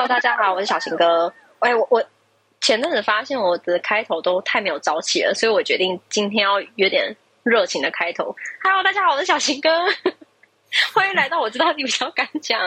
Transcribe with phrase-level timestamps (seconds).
[0.00, 1.30] Hello，大家好，我是小新哥。
[1.58, 2.02] 哎，我我
[2.58, 8.34] 前阵子发现我的开头都太没有朝气了，所以我决定今天要有点热情的开头。
[8.62, 9.68] Hello，大家好，我是小新哥，
[10.94, 12.58] 欢迎来到我知道你比较敢讲。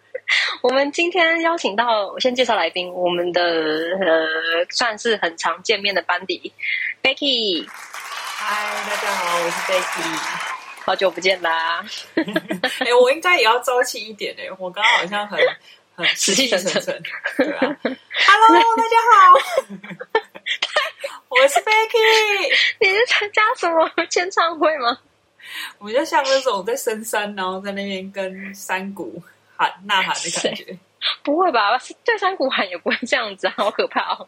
[0.60, 4.26] 我们今天邀请到，我先介绍来宾，我们的呃
[4.68, 6.52] 算是很常见面的班底
[7.02, 7.66] ，Becky。
[7.70, 10.42] 嗨，大家好，我是 Becky。
[10.84, 11.82] 好久不见啦！
[12.80, 15.46] 哎，我应该也要朝气一点哎，我刚刚好像很很
[16.14, 16.82] 死气沉沉，
[17.38, 17.60] 对啊。
[17.60, 19.32] Hello，大家好，
[21.28, 22.54] 我是 Becky。
[22.80, 24.98] 你是参加什么签唱会吗？
[25.78, 29.22] 我就像那种在深山，然后在那边跟山谷
[29.56, 30.78] 喊呐喊的感觉。
[31.22, 31.78] 不会吧？
[32.04, 34.26] 对山谷喊也不会这样子，好可怕哦。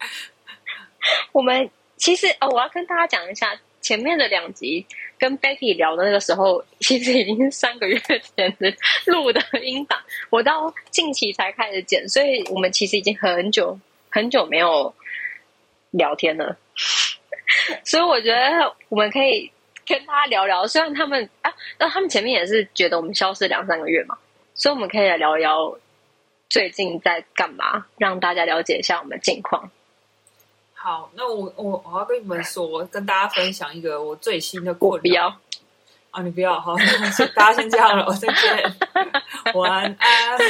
[1.32, 3.58] 我们其实哦，我要跟大家讲一下。
[3.84, 4.86] 前面的两集
[5.18, 8.00] 跟 Becky 聊的那个时候， 其实已经三个月
[8.34, 13.78] 前的录的音档，我到近期才开始剪，所以我们其实已经很久
[14.10, 14.94] 很久没有
[15.90, 16.56] 聊天了。
[17.84, 19.52] 所以我觉得我们可以
[19.86, 24.16] 跟大家聊聊，虽然他们啊，那他们前面也是觉得我们消失两三个月嘛，
[24.54, 25.78] 所以我们可以来聊一聊
[26.48, 29.70] 最近在干嘛，让大家了解一下我们近况。
[30.84, 35.34] 好，那我我我要跟你们说，跟大家分享一个我最新的困扰。
[36.10, 36.76] 啊，你不要，好，
[37.34, 38.76] 大家先这样了，再见，
[39.54, 39.96] 晚安。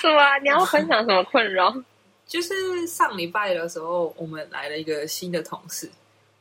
[0.00, 0.38] 是吗？
[0.38, 1.72] 你要分享什么困扰？
[2.26, 5.88] 就是上礼拜的时候，我们来了一个新的同事，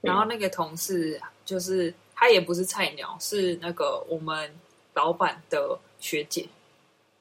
[0.01, 4.51] 然后那个同事就是他也不是菜鸟，是那个我们
[4.95, 6.49] 老板的学姐。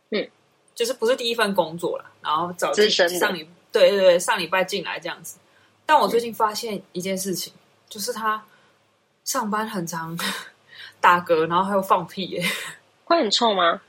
[0.09, 0.27] 嗯，
[0.75, 3.47] 就是不是第一份工作了，然后找上礼。
[3.81, 5.37] 对对对，上礼拜进来这样子，
[5.85, 7.53] 但我最近发现一件事情，
[7.89, 8.43] 就是他
[9.25, 10.19] 上班很常
[11.01, 12.45] 打嗝，然后还有放屁，耶，
[13.05, 13.81] 会很臭吗？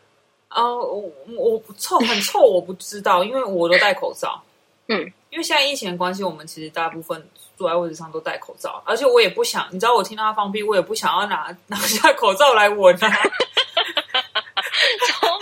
[0.49, 4.41] 哦，我我臭很臭，我不知道，因为我都戴口罩。
[4.87, 13.09] 嗯，因为现在疫情的关系，我们其实大部分坐在位置上都戴口罩，而且我也不想，你知道，我听到他放屁，我也不想要拿 拿下口罩来闻啊。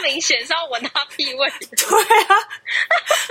[0.05, 1.49] 明显是要闻他屁味。
[1.75, 2.35] 对啊，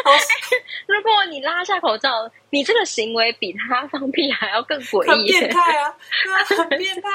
[0.86, 5.94] 如果你拉下口罩，你这个行为比他放屁还要更诡异，变态啊！
[6.44, 7.08] 很变态。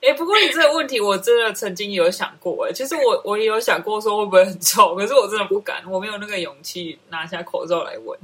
[0.00, 2.66] 哎，不过你这个问题，我真的曾经有想过。
[2.66, 4.94] 哎，其实我我也有想过，说会不会很臭？
[4.96, 8.18] 可是我真的不敢，我没有那个勇气拿下口罩来闻。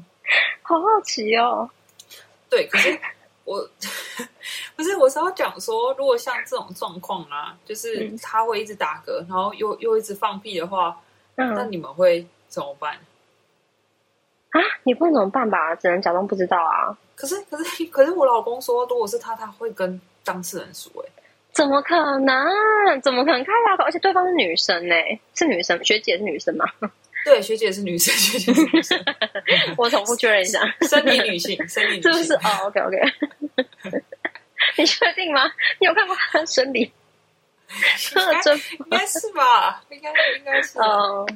[0.63, 1.69] 好好奇哦。
[2.49, 2.99] 对，可是。
[3.45, 3.69] 我
[4.77, 10.97] 不是，我是要讲说，如果像这种状况啊，就是他会一直打嗝，然后又又一直放屁的话，
[11.35, 12.95] 那你们会怎么办？
[14.51, 15.75] 啊，你不能怎么办吧？
[15.75, 16.97] 只能假装不知道啊。
[17.15, 20.91] 可是，可是， 可是我老公说，如果是他，他会跟当事人说。
[21.07, 21.23] 哎，
[21.53, 23.01] 怎么可能？
[23.03, 23.85] 怎么可能开牙口？
[23.85, 24.95] 而且对方是女生呢，
[25.35, 26.67] 是女生，学姐是女生吗？
[27.25, 28.99] 对，学姐是女生， 学姐是女生。
[29.77, 32.35] 我重复确认一下，生理女性，生理女性 是不是？
[32.35, 32.97] 哦，OK，OK。
[34.77, 35.51] 你确定吗？
[35.81, 36.81] 你有看过她的生理？
[36.81, 36.91] 应
[38.91, 39.83] 该是吧？
[39.91, 40.79] 应该应该是。
[40.79, 41.27] 嗯，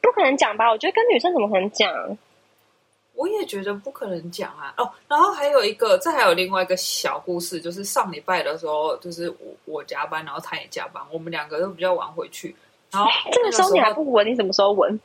[0.00, 0.70] 不可能讲吧？
[0.70, 2.18] 我觉得跟女生怎么可能讲？
[3.14, 4.74] 我也觉得不可能讲啊。
[4.76, 12.54] 哦，然后还有一个，这还有另外一个小故事，就是上礼拜的时候，就是我我加班，然后他也加班，我们两个都比较晚回去。
[12.90, 14.26] 然后这个时候你还不闻？
[14.26, 14.98] 你什么时候闻？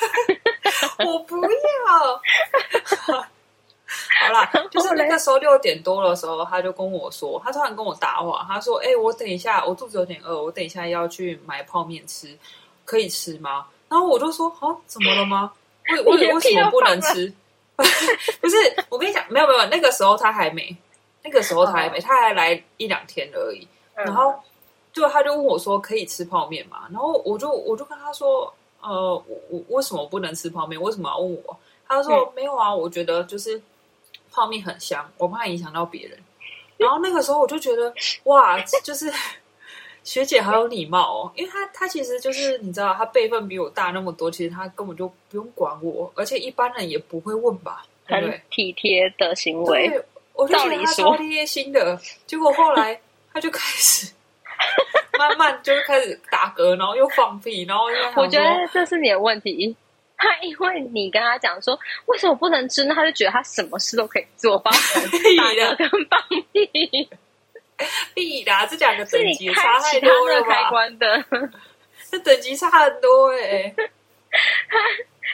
[1.06, 1.50] 我不要。
[4.18, 12.36] 好啦， 就是那个时候六点多的时候，他就跟我说，他突然跟我搭话，他说：“哎，我等一下，我肚子有点饿，我等一下要去买泡面吃，
[12.84, 15.52] 可以吃吗？”然后我就说：“啊，怎么了吗？
[15.90, 17.32] 为为 为什么不能吃？
[17.76, 18.56] 不是，
[18.88, 20.76] 我跟你讲，没有没有，那个时候他还没，
[21.22, 23.68] 那个时候他还没，他还来一两天而已。
[23.94, 24.34] 然后
[24.92, 26.88] 就他就问我说：可以吃泡面吗？
[26.90, 28.52] 然后我就我就跟他说。”
[28.88, 30.80] 呃，我我为什么不能吃泡面？
[30.80, 31.58] 为什么要问我？
[31.88, 33.60] 他说没有啊，我觉得就是
[34.30, 36.18] 泡面很香，我怕影响到别人。
[36.76, 37.92] 然后那个时候我就觉得
[38.24, 39.12] 哇，就是
[40.04, 49.88] 学姐好有礼貌哦，因为她她其实就是你知道，她辈分比我大那么多，其实她根本就不用管我，而且一般人也不会问吧，很体贴的行为。
[49.88, 50.04] 对
[50.34, 53.00] 我就觉得她超贴心的，结果后来
[53.32, 54.12] 她就开始。
[55.18, 59.76] 慢慢就开始打嗝，然后又放屁，然后又 我觉得这是你的问题。
[60.18, 66.18] 他因为你跟他讲说为什么不能吃，那他就觉得他什么事都可以做，包括打嗝跟放
[66.52, 67.08] 屁。
[68.14, 71.22] 屁的，这两个等级差太多了开关的，
[72.10, 73.74] 这等级差很多哎。
[74.68, 74.78] 他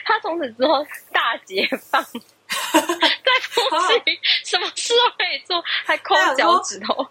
[0.05, 3.61] 他从此之后大解放，在附
[4.03, 7.07] 近什么事都可以做，还抠脚趾头。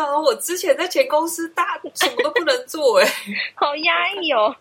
[0.00, 3.06] 我之前在前公司大什么都不能做、哎，
[3.54, 4.56] 好压抑哦。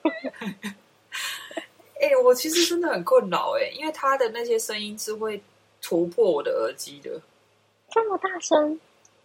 [2.00, 5.42] 哎、我其实真的很困扰，哎，因为他的那些声音是会
[5.82, 7.10] 突破我的耳机的，
[7.90, 8.78] 这么大声，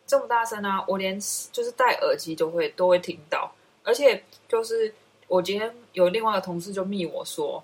[0.06, 0.84] 这么大声啊！
[0.86, 1.18] 我连
[1.50, 3.52] 就是戴耳机都会都会听到，
[3.82, 4.94] 而且就是
[5.26, 7.60] 我今天有另外一个同事就密我说，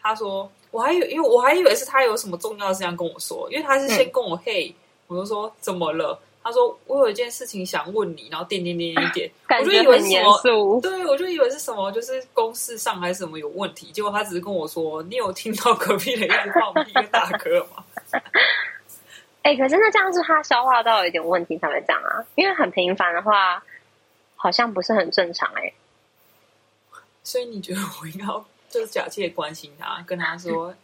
[0.00, 4.74] 他说我还以为因为我还以为是他有什么重要的事情要跟我说，因为他是先跟我嘿，
[5.06, 6.18] 我就说怎么了？
[6.46, 9.98] 他说我有一件事情想问你，然后点点点点点， 感我就以为。
[10.80, 17.84] 对，我就以为是什么，就是公事上还是什么有问题，结果他只是跟我说：“你有听到隔壁的一直放屁跟打嗝吗
[19.42, 23.60] 哎、可是那这样是他消化到有点问题才会这样啊，因为很频繁的话，
[24.36, 25.72] 好像不是很正常哎、？”
[27.24, 30.74] 所以你觉得我应该要就是假借关心他，跟他说：“哎，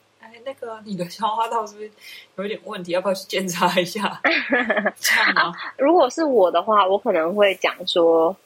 [0.44, 1.90] 那个你的消化道是不是
[2.36, 2.92] 有一点问题？
[2.92, 4.20] 要不要去检查一下？”
[4.96, 5.52] 这样吗？
[5.78, 8.36] 如果是我的话，我可能会讲说，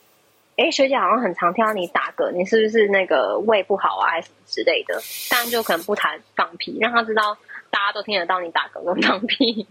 [0.56, 5.00] 哎，学姐好像很常听到你打嗝，你是不是那个胃不好啊，还是什么之类的？
[5.30, 7.36] 当然就可能不谈放屁，让他知道
[7.70, 9.66] 大家都听得到你打嗝跟放屁。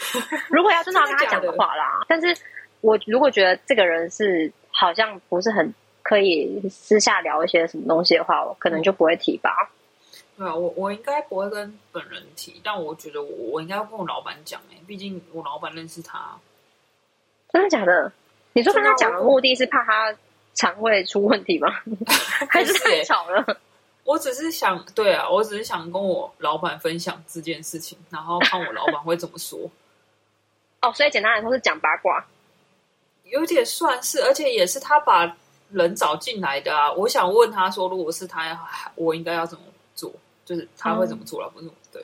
[0.48, 2.34] 如果要真的要跟他讲的话啦，但是
[2.80, 9.70] 我如果觉得这个人是好像不是很可以私下聊一些什么东西的话，我可能就不会提吧。
[10.40, 16.34] 对啊，我我应该不会跟本人提，但我觉得我我应该要跟我老板讲哎、毕竟我老板认识他。
[17.52, 18.10] 真的假的？
[18.54, 20.16] 你说跟他讲的目的是怕他
[20.54, 21.68] 肠胃出问题吗？
[22.48, 23.58] 还是太吵了？
[24.04, 29.70] 我只是想，对啊，我只是想跟我老板分享这件事情，然后看我老板会怎么说。
[30.80, 32.24] 哦，所以简单来说是讲八卦。
[33.24, 35.36] 有点算是，而且也是他把
[35.70, 36.90] 人找进来的啊。
[36.90, 38.58] 我想问他说，如果是他，
[38.94, 39.64] 我应该要怎么
[39.94, 40.10] 做？
[40.50, 41.48] 就是他会怎么做了？
[41.50, 42.02] 不是我对。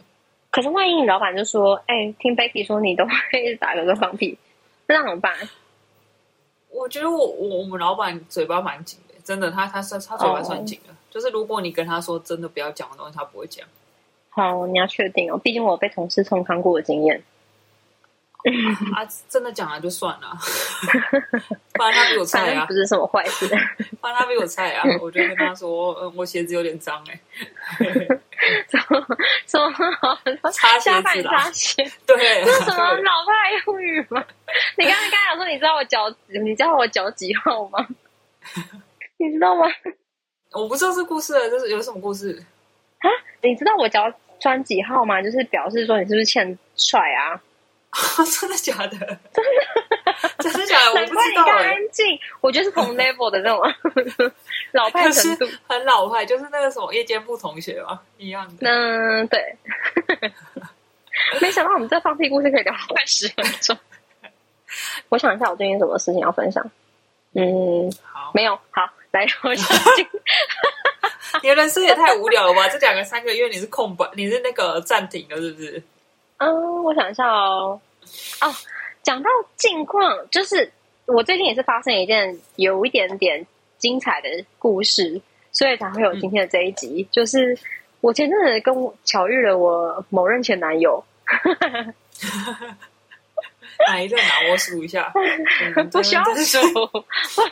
[0.52, 3.10] 可是万一你老板就说：“哎、听 Becky 说你都会
[3.42, 4.38] 一直打嗝跟放屁，
[4.86, 5.34] 那怎么办
[6.70, 10.94] 我觉得我我我们老板嘴巴蛮紧的，真的，他他算他嘴巴算紧的。
[11.10, 13.66] 就是如果你跟他说真的不要讲的东西，他不会讲。？”
[14.30, 17.20] 好，你要确定哦，毕竟我有被同事冲康过的经验。
[18.94, 20.36] 啊，真的讲了就算了，
[21.74, 23.46] 不然他比我菜啊不，是什么坏事。
[24.00, 27.20] 不然他比我菜啊，我就跟他说，嗯，我鞋子有点脏哎、
[28.68, 29.06] 什么
[29.46, 34.24] 什么擦鞋下半子啦擦，鞋，对这是什么老派用语吗？
[34.76, 37.84] 你刚才刚才讲说，你知道我脚，你知道我脚几号吗？
[39.18, 39.66] 你知道吗？
[40.52, 42.40] 我不知道这故事了，这是有什么故事
[43.00, 43.10] 啊？
[43.42, 45.20] 你知道我脚穿几号吗？
[45.20, 47.40] 就是表示说你是不是欠帅啊？
[48.40, 48.98] 真的假的？
[50.38, 50.92] 真 的真的假的？
[50.92, 53.60] 我不知道哎、安静，我觉得是同 level 的那种
[54.72, 55.56] 老派就是程度。
[55.68, 58.68] 很老派，就是那个什么夜间部同学嘛，一样的。
[58.68, 59.56] 嗯，对。
[61.40, 63.76] 没想到我们这放屁故事可以聊快十分钟。
[65.08, 66.70] 我想一下，我最近有什么事情要分享？
[67.34, 68.54] 嗯，好，没有。
[68.70, 69.78] 好，来，我想
[71.42, 72.68] 你的人生也太无聊了吧？
[72.68, 75.82] 这两个三个月你是空白，你是那个暂停了，是不是？
[76.38, 77.80] 嗯，我想一下哦。
[78.40, 78.54] 哦，
[79.02, 80.70] 讲到近况，就是
[81.06, 83.46] 我最近也是发生一件有一点点
[83.78, 84.28] 精彩的
[84.58, 85.20] 故事，
[85.52, 87.06] 所以才会有今天的这一集。
[87.10, 87.58] 就是
[88.00, 88.74] 我前阵子跟
[89.04, 91.02] 巧遇了我某任前男友，
[93.88, 94.48] 哪一任啊？
[94.50, 95.12] 我数一下，
[95.76, 96.40] 嗯不需要数，不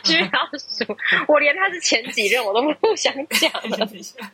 [0.03, 3.77] 需要数，我连他是前几任我都不想讲了。
[3.85, 4.31] 等一下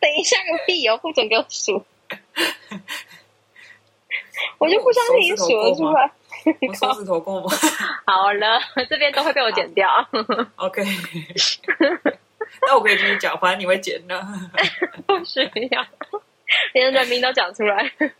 [0.00, 1.84] 等一下个屁哦，不准给我数，
[4.58, 6.10] 我就不相信你数得出来。
[6.68, 7.48] 我手指头够吗
[8.06, 8.60] 好了，
[8.90, 9.88] 这边都会被我剪掉。
[10.56, 10.82] ？OK，
[12.66, 14.20] 那我可以继续讲，反正你会剪的。
[15.06, 15.86] 不需要，
[16.74, 17.90] 连人名都讲出来。
[17.98, 18.10] 呃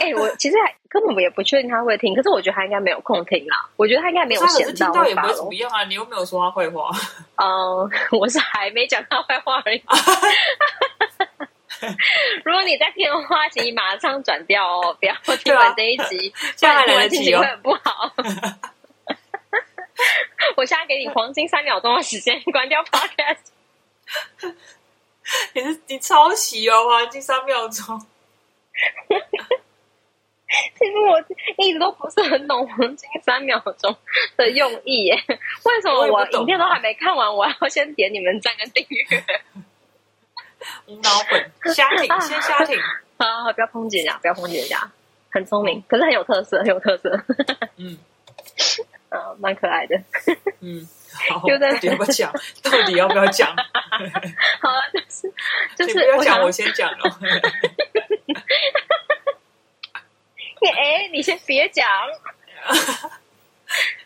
[0.00, 3.66] 哎、我其实还根本也不确定他会听，可是我觉得他应该没有空听啦。
[3.76, 5.36] 我觉得他应该没有闲到听到也不会会发咯。
[5.36, 6.90] 怎么样啊，你又没有说他坏话。
[7.36, 9.82] 嗯，我是还没讲他坏话而已。
[12.44, 18.12] 如果你在听的话，请你马上转掉哦，不要听完这一集，不然听完来得及哦心情会很不好。
[20.56, 23.38] 我现在给你黄金三秒钟的时间关掉 podcast。
[25.54, 28.06] 你是你抄袭哦，黄金三秒钟。
[30.78, 31.22] 其实我
[31.62, 33.94] 一直都不是很懂黄金三秒钟
[34.36, 35.22] 的用意耶。
[35.64, 39.04] 为什么我影片都还没看完，我要先点你们赞跟订阅？
[40.86, 42.78] 无脑粉，瞎挺，先瞎挺。
[43.18, 44.90] 啊，不要抨击人家，不要抨击人家，
[45.30, 47.20] 很聪明，可是很有特色，很有特色，
[47.76, 47.98] 嗯
[49.10, 49.96] 啊，蛮可爱的。
[50.60, 50.86] 嗯，
[51.30, 52.32] 好，就在要不要讲？
[52.62, 53.56] 到底要不要讲？
[54.60, 55.32] 好啊，就是
[55.76, 57.18] 就是不要讲，我先讲了。
[60.60, 61.88] 你哎，你先别讲，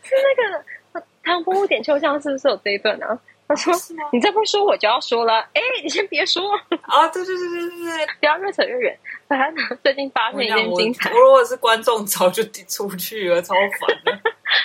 [0.03, 3.19] 是那个唐伯虎点秋香是不是有这一段啊？
[3.49, 6.43] 他说是吗：“你再不说，我就要说了。”哎，你先别说，
[6.83, 8.99] 啊，对对对对对对，不要越扯越远。
[9.29, 14.21] 反正最近发现一件精彩我，如果是观众，早就出去了，超烦的。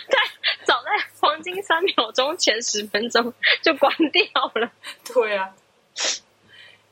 [0.65, 4.71] 早在黄金三秒钟前十分钟就关掉了。
[5.13, 5.49] 对啊，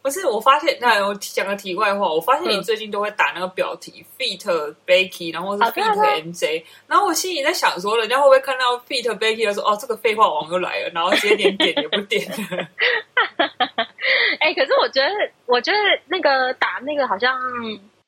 [0.06, 2.62] 不是我发现，那我讲个题外话，我发现你嗯。
[2.62, 12.68] 最近都会打那个标题、，Feet Becky，然后是啊对啊 feat 对啊 MJ，然后我心里在想说，人家会不会看到 Feet Becky 的时候，哦，这个废话王又来了，然后直接连点也不点了。
[14.40, 15.10] 哎、可是我觉得，
[15.48, 17.36] 我觉得那个打那个好像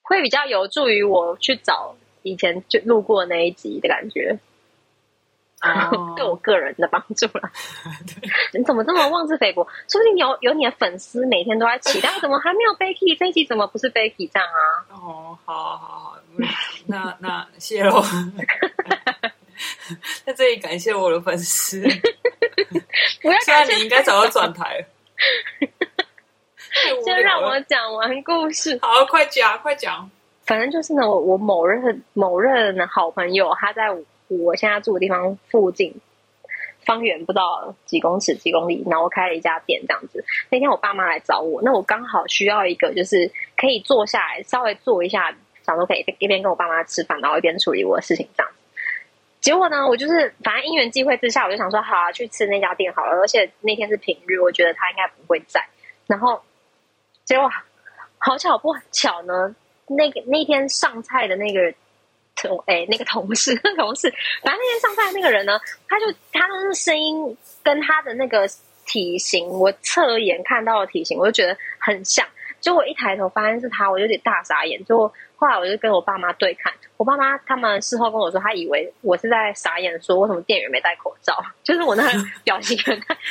[0.03, 4.37] 会比较有助于我去找以前就录过那一集的感觉，
[6.15, 7.49] 对我哦，个人的帮助了。
[8.53, 9.67] 你怎么这么妄自菲薄？
[9.89, 13.45] 说不定有有你的粉丝每天都在期待，怎么还没有 Becky 这一集？
[13.45, 14.59] 怎么不是 Becky 这样啊？
[14.91, 16.45] 哦，好好好，嗯
[16.85, 18.03] 那那谢喽。
[20.23, 21.81] 在这里感谢我的粉丝，
[23.21, 24.85] 不要虽然感谢你应该找到转台了。
[27.03, 27.59] 先让我。
[27.61, 28.77] 讲完故事。
[28.81, 30.07] 好，快讲，快讲。
[30.45, 33.89] 反正就是呢，我我某任某任好朋友，他在
[34.27, 35.93] 我现在住的地方附近，
[36.86, 40.24] 方圆不知道几公尺几公里，然后我开了一家店这样子。
[40.50, 48.57] 那天我爸妈来找我，那我刚好需要一个就是可以坐下来稍微坐一下，想说可以一边跟我爸妈吃饭，然后一边处理我的事情这样子。
[49.39, 53.12] 结果呢，我就是反正因缘际会之下，我就想说好啊，去吃那家店好了。
[53.19, 55.63] 而且那天是平日，我觉得他应该不会在。
[56.07, 56.41] 然后
[57.24, 57.50] 结果
[58.17, 59.55] 好巧不巧呢，
[59.88, 61.74] 那个那天上菜的那个
[62.38, 64.10] 同哎那个同事 同事，
[64.44, 68.48] 反正那天上菜的那个人呢，他就他的声音跟他的那个
[68.86, 72.25] 体型，我侧眼看到的体型，我就觉得很像。
[72.60, 74.84] 结果我一抬头发现是他，我有点大傻眼。
[74.84, 82.10] 就后来我就跟我爸妈对看，我爸妈他们事后跟我说，他以为我是在傻眼，说为什么店员没戴口罩， 就是我那个
[82.44, 82.75] 表情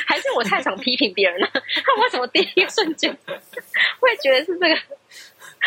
[0.07, 1.47] 还是我太想批评别人了？
[1.53, 3.15] 他为什么第一瞬间
[3.99, 4.75] 会觉得是这个？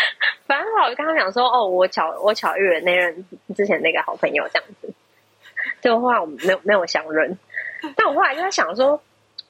[0.46, 4.92] 反正我就跟他讲说，哦，我巧我巧遇了那任之前那个好朋友这样子，
[5.80, 7.38] 结果后来我们没有没有相认。
[7.96, 9.00] 但我后来就在想说，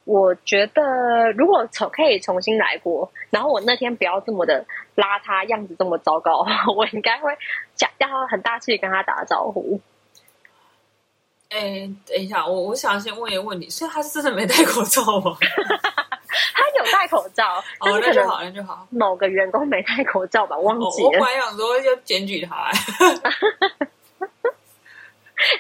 [0.04, 4.64] 我觉得如果重可以重新来过，然后我那天不要这么的
[4.97, 6.45] 邋遢，样子这么糟糕，
[6.76, 7.37] 我应该会
[7.75, 9.80] 讲要很大气跟他打招呼。
[11.49, 15.37] 哎，等一下，我我想先问一个问题，所以他是真的没戴口罩吗？
[16.55, 18.87] 他有戴口罩，但哦，是可能那就好，那就好。
[18.91, 21.21] 某个员工没戴口罩吧，忘哦，记了我本。
[21.21, 22.73] 来想说要检举他，哎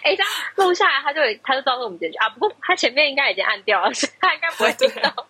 [0.04, 2.28] 哎，这样录下来，他就他就知道是我们检举啊。
[2.30, 5.26] 不过他前面应该已经按掉了，所以他应该不会听到。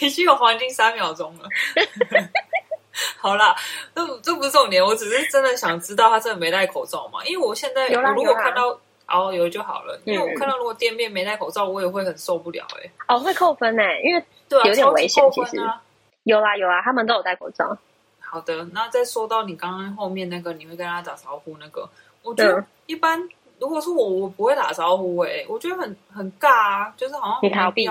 [0.00, 1.48] 已经有黄金三秒钟了。
[3.18, 3.54] 好啦，
[3.94, 7.18] 这这不是重点，我只是真的想知道他真的没戴口罩吗？
[7.24, 8.80] 因为我现在我如果有看到
[9.20, 15.56] 哦有就好了，因为嗯我看到如果店面没戴口罩，我也会很受不了哎、哦，会扣分呢，因为对啊，有点危险扣其实。
[15.56, 15.80] 分啊。
[16.24, 17.76] 有啦有啦，他们都有戴口罩。
[18.18, 21.88] 好的，那再说到你刚刚后面那个，你会跟他打招呼那个，
[22.22, 22.66] 我觉得嗯。
[22.86, 23.28] 一般，
[23.58, 27.86] 如果是我，我不会打招呼哎、我觉得很很尬啊，就是好像你逃避。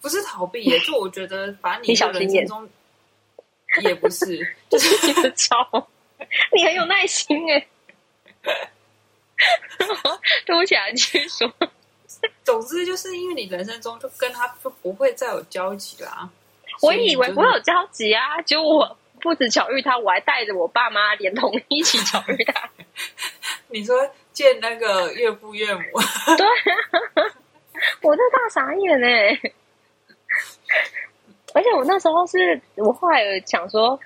[0.00, 2.68] 不是逃避耶、 就我觉得反正你你小心眼的人生中
[3.82, 5.56] 也不是，就是你的招，
[6.52, 7.66] 你很有耐心哎。
[10.46, 11.52] 对不起啊，继续说。
[12.42, 16.30] 总之就是因为你人生中就跟他就不会再有交集啦。
[16.80, 22.70] 我以为我有交集啊，结果我不止巧遇他，我还带着我爸妈连同一起巧遇他。
[23.68, 25.82] 你说见那个岳父岳母，
[26.36, 27.32] 对啊，
[28.02, 29.40] 我这大傻眼哎！
[31.54, 33.98] 而且我那时候是我后来有想说，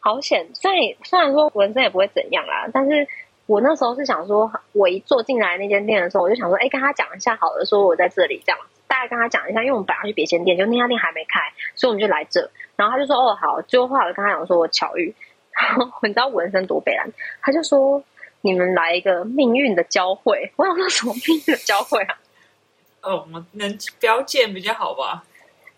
[0.00, 3.06] 好险，虽然虽然说纹身也不会怎样啦，但是
[3.46, 11.40] 我那时候是想说，我一坐进来那间店的时候，我就想说，哎，跟他讲一下好了，说我在这里这样，大概跟他讲一下，因为我们本来去别间店，就那家店还没开，
[11.74, 12.50] 所以我们就来这。
[12.74, 15.14] 然后他就说，哦好，最后后来跟他讲说我巧遇，
[15.52, 17.08] 然后你知道纹身多悲然，
[17.40, 18.02] 他就说
[18.40, 22.18] 你们来一个命运的交汇，我想说什么命运的交汇啊？
[23.02, 25.24] 哦，我们能不要见比较好吧？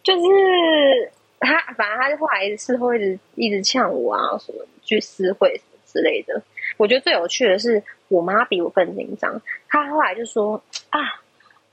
[0.02, 6.42] 就是他，反正他就后来事后一直一直呛我啊，什么去私会什么之类的。
[6.78, 9.38] 我觉得最有趣的是，我妈比我更紧张。
[9.68, 11.20] 她后来就说啊，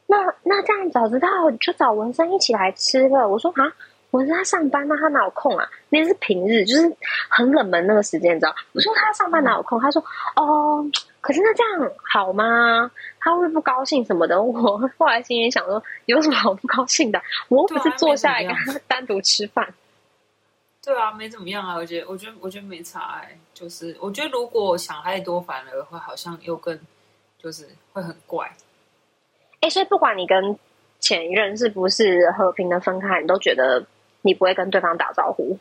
[0.08, 1.30] 那那这样早知道
[1.62, 3.30] 就找文生一起来吃了。
[3.30, 3.72] 我说啊，
[4.12, 5.70] 文生他上班，那他哪有空啊？
[5.90, 6.96] 那天是平日，就是
[7.30, 8.54] 很冷门那个时间，你知道？
[8.74, 9.80] 我说他上班哪有空？
[9.80, 10.04] 他说
[10.36, 10.86] 哦，
[11.22, 12.92] 可是那这样好吗？
[13.20, 14.42] 他会不高兴什么的？
[14.42, 17.22] 我后来心里想说，有什么好不高兴的？
[17.50, 19.74] 我又不是坐下来跟他单独吃饭。
[20.84, 26.78] 对啊，没怎么样啊，我觉得，我觉得，我觉得没差哎、就是我觉得如果想太多，反而会好像又更
[27.42, 28.56] 就是会很怪。
[29.62, 30.60] 哎，所以不管你跟
[31.00, 33.84] 前任是不是和平的分开，你都觉得
[34.24, 35.58] 你不会跟对方打招呼，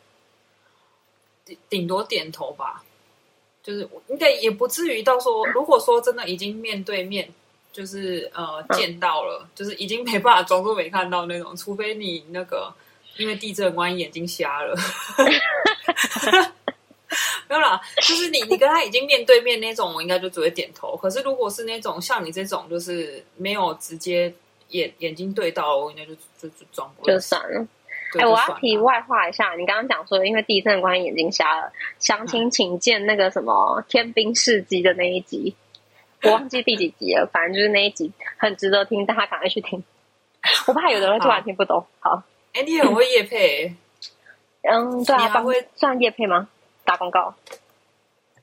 [1.44, 2.82] 顶顶多点头吧。
[3.62, 7.32] 就是应该也不至于到说，如果说真的已经面对面，
[7.72, 12.74] 就是呃见到了，就是已经没办法装作没看到那种，除非你那个
[13.16, 14.76] 因为地震关系眼睛瞎了。
[17.48, 20.96] 没有啦，就是你你跟他已经面对面那种，我应该就只会点头。
[20.96, 24.32] 可是如果是那种像你这种，就是没有直接
[24.68, 27.66] 眼眼睛对到，我应该就就就装不就算了。
[28.18, 35.56] 哎，我要题外话一下，你刚刚讲说因为地震关系眼睛瞎了，详情请见那个什么《天兵事迹》的那一集，
[36.22, 39.82] 我忘记第几集了，反正就是那一集很值得听，大家赶快去听。
[40.68, 41.84] 我怕有的人突然听不懂。
[41.98, 42.22] 好，
[42.52, 43.74] 哎，你很会夜配，
[44.62, 46.48] 嗯，对啊，还会算夜配吗？
[46.84, 47.34] 打广告，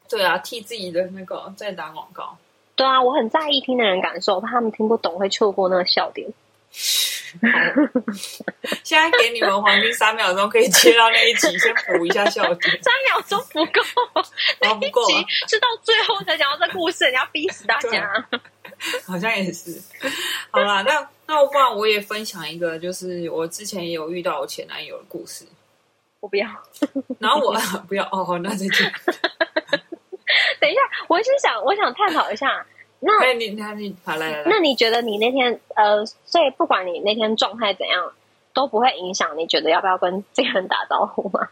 [0.09, 2.37] 对啊，替自己的那个在打广告。
[2.75, 6.27] 对啊，我很在意听的人感受，怕他们听不懂会错过那个笑点。
[8.83, 12.59] 现在给你们黄金三秒钟，可以切到那一集，先补一下笑点。
[12.83, 13.81] 三秒钟不够，
[14.59, 15.01] 那不够，
[15.47, 18.27] 是到最后才讲到这故事，你要逼死大家。
[19.05, 19.81] 好像也是。
[20.49, 25.45] 好啦，那那不然我也分享一个，就是我之前也有遇到我前男友的故事。
[26.21, 26.47] 我不要，
[27.19, 27.53] 然后我
[27.87, 28.69] 不要哦，那再见。
[30.61, 32.65] 等一下，我是想，我想探讨一下。
[32.99, 38.13] 那你你你好来来来，那你觉得你那天呃，所以不管你那天状态怎样，
[38.53, 41.49] 都不会影响你觉得要不要跟这个人打招呼吗？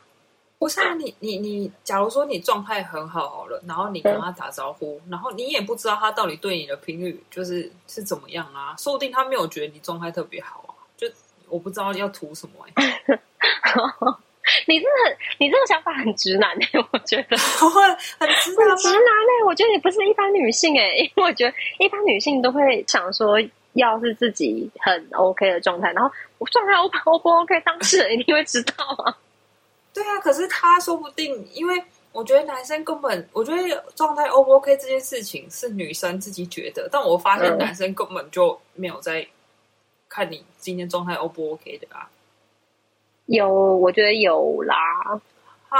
[0.59, 8.75] 不是啊，你你你，假如说你状态很好好了，然后你跟他打招呼，然后你也不知道他到底对你的频率就是是怎么样啊？
[8.77, 11.07] 说不定他没有觉得你状态特别好啊，就
[11.47, 13.19] 我不知道要图什么哎。
[14.67, 23.35] 你真的，你这个想法很直男哎，我觉得 很直男，直男哎，我觉得你不是一般女性哎，因为我觉得一般女性都会想说，
[23.73, 28.73] 要是自己很 OK 的状态，然后我状态 O 不 O 不 OK，当事人一定会知道
[29.05, 29.17] 啊。
[29.93, 39.27] 对啊，可是他说不定，因为我觉得男生根本，我觉得状态 O 不 OK 这件事情是女生自己觉得，但我发现男生根本就没有在
[40.07, 42.09] 看你今天状态 O 不 OK 的啊。
[43.29, 44.75] 有，我觉得有啦，
[45.69, 45.77] 啊，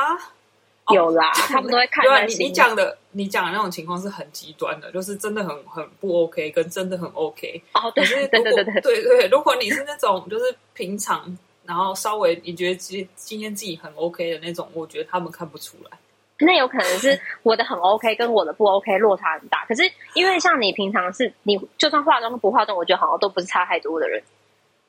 [0.94, 2.06] 有啦，他们都会看。
[2.06, 7.60] 对，你你讲的，你讲的那种情况是很极端的，就是真的很很不 OK，跟真的很 OK。
[7.74, 9.28] 哦，对，对对对对对对。
[9.30, 11.36] 如果你是那种就是平常，
[11.66, 15.98] 然后稍微你觉得今今天自己很 OK 的那种，我觉得他们看不出来。
[16.38, 19.66] 那有可能是我的很 OK，跟我的不 OK 落差很大。
[19.66, 24.22] 可是因为像你平常是你就算化妆不化妆，我觉得好像都不是差太多的人，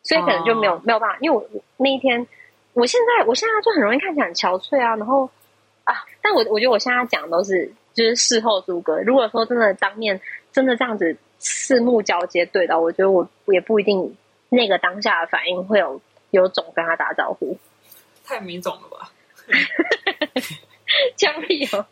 [0.03, 1.17] 所以可能就没有没有办法。
[1.23, 1.43] 因为我
[1.79, 2.29] 那一天。
[2.81, 5.29] 我现在，我现在就很容易看起来很憔悴啊，然后
[5.85, 9.01] 啊，但我我觉得我现在讲都是就是事后诸葛。
[9.03, 14.17] 如果说真的当面真的这样子四目交接对到，我觉得我也不一定
[14.49, 17.59] 那个当下的反应会有有种跟他打招呼，
[18.25, 19.13] 太敏种了吧？
[21.17, 21.87] 江丽哦，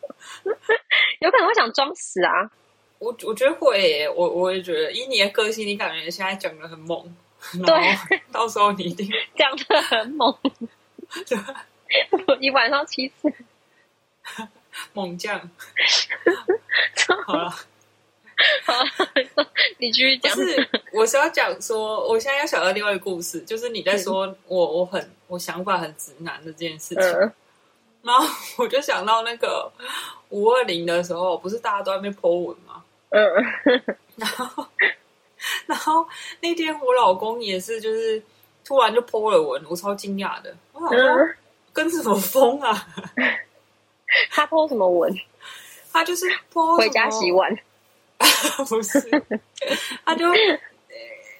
[1.20, 2.50] 有可能会想装死啊。
[2.98, 7.14] 我我觉得会，我我也觉得以你的个性，你感觉现在讲的很猛。
[7.64, 7.74] 对，
[8.32, 10.36] 到时候你一定 讲的很猛。
[12.40, 13.32] 一晚上七次，
[14.92, 15.38] 猛将。
[17.26, 18.74] 好了，好，
[19.78, 20.34] 你继续讲。
[20.34, 27.04] 是，我是要讲说，我现在要想到另外一个故事，就是你在说我我很我想法很直男的这件事情。
[28.02, 28.26] 然后
[28.58, 29.70] 我就想到那个
[30.30, 32.82] 五二零的时候，不是大家都在那边 po 文吗？
[33.10, 33.22] 嗯，
[34.16, 34.66] 然后。
[35.66, 36.04] 然后
[36.40, 38.20] 那天我老公也是，就是
[38.68, 40.54] 突然就泼了文，我超惊讶的。
[40.74, 41.08] 我想说
[41.72, 42.86] 跟什么风啊？
[44.30, 45.10] 他泼什么文？
[45.90, 47.50] 他就是泼回家洗碗，
[48.68, 49.00] 不是？
[50.04, 50.26] 他就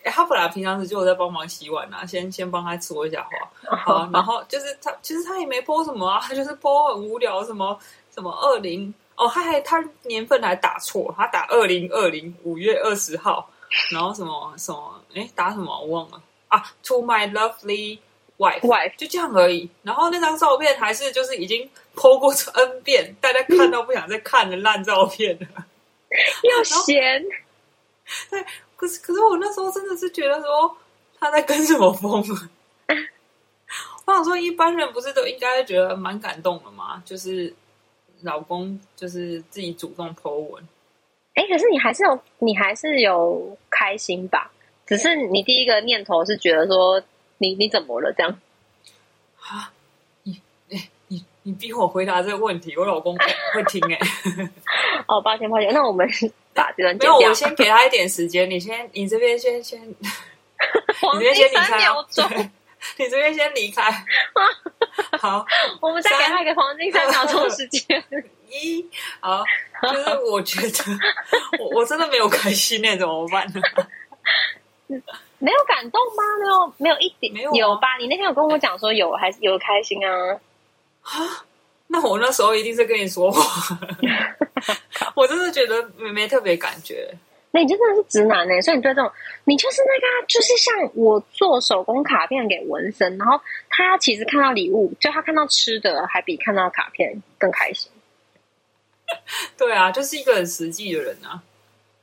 [0.05, 3.77] 他本来平常时就有在帮忙洗碗啊，先先帮他说一下话。
[3.77, 7.79] 好，然后就是他其实他也没播什么啊，他就是播很无聊，什么
[8.11, 13.51] 什么二零哦，他还他年份还打错，他打二零二零五月二十号。
[13.93, 17.99] 然后什么什么，哎，打什么我忘了啊？To my lovely
[18.37, 19.71] wife，就这样而已。
[19.83, 25.47] 然后那张照片还是就是已经剖过 N 遍，大家看到不想再看的烂照片了。
[26.43, 27.23] 又闲，
[28.31, 28.45] 对，
[28.77, 30.77] 可是可是我那时候真的是觉得说
[31.21, 32.51] 他在跟什么风啊？
[34.07, 37.03] 我想说一般人不是都应该觉得蛮感动的吗？
[37.05, 37.55] 就是
[38.23, 40.67] 老公就是自己主动剖文。
[41.35, 44.51] 哎，可是你还是有，你还是有开心吧？
[44.89, 47.03] 只是你第一个念头是觉得说，
[47.37, 48.13] 你你怎么了？
[48.17, 48.41] 这样
[49.41, 49.71] 啊？
[50.23, 53.17] 你哎，你你逼我回答这个问题，我老公
[53.53, 53.99] 会听哎。
[55.07, 56.09] 哦，抱歉抱歉，那我们
[56.55, 57.35] 把这段没有，我。
[57.35, 59.97] 先给他一点时间，你先，你这边先先， 你
[61.01, 62.31] 黄这边金先离开三秒哦，钟，
[62.97, 64.05] 你这边先离开。
[65.19, 65.45] 好，
[65.81, 68.03] 我们再给他一个黄金三秒钟的时间。
[68.51, 68.85] 一
[69.21, 69.45] 好，
[69.83, 70.99] 就是我觉得
[71.59, 73.61] 我我真的没有开心那怎么办呢？
[75.39, 76.23] 没有感动吗？
[76.41, 77.97] 没有，没有一点，没有啊吧？
[77.99, 80.41] 你那天有跟我讲说有，还是有开心啊？
[81.87, 83.79] 那我那时候一定是跟你说话，
[85.15, 87.09] 我真的觉得没没特别感觉。
[87.51, 89.11] 那你真的是直男呢、所以你对这种，
[89.45, 97.91] 你就是那个啊、就是像我做手工卡片给纹身，然后他其实看到礼物，就他看到吃的，还比看到卡片更开心。
[99.57, 101.43] 对啊，就是一个很实际的人啊。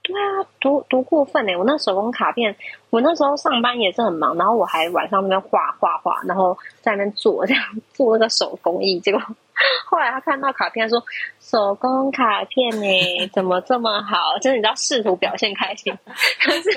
[0.08, 2.56] 对啊，多多过分呢、我那手工卡片，
[2.92, 9.20] 我那时候上班也是很忙，然后我还晚上那边画画画，然后在那边做这样做那个手工艺，结果
[9.88, 11.04] 后来他看到卡片说
[11.40, 14.38] 手工卡片呢、 怎么这么好？
[14.38, 15.98] 就是你知道试图表现开心，
[16.40, 16.70] 可是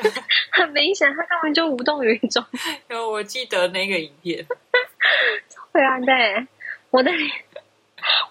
[0.52, 2.42] 很明显他根本就无动于衷。
[2.88, 4.46] 因为我记得那个影片，
[5.74, 6.46] 对啊，对，
[6.88, 7.30] 我的脸，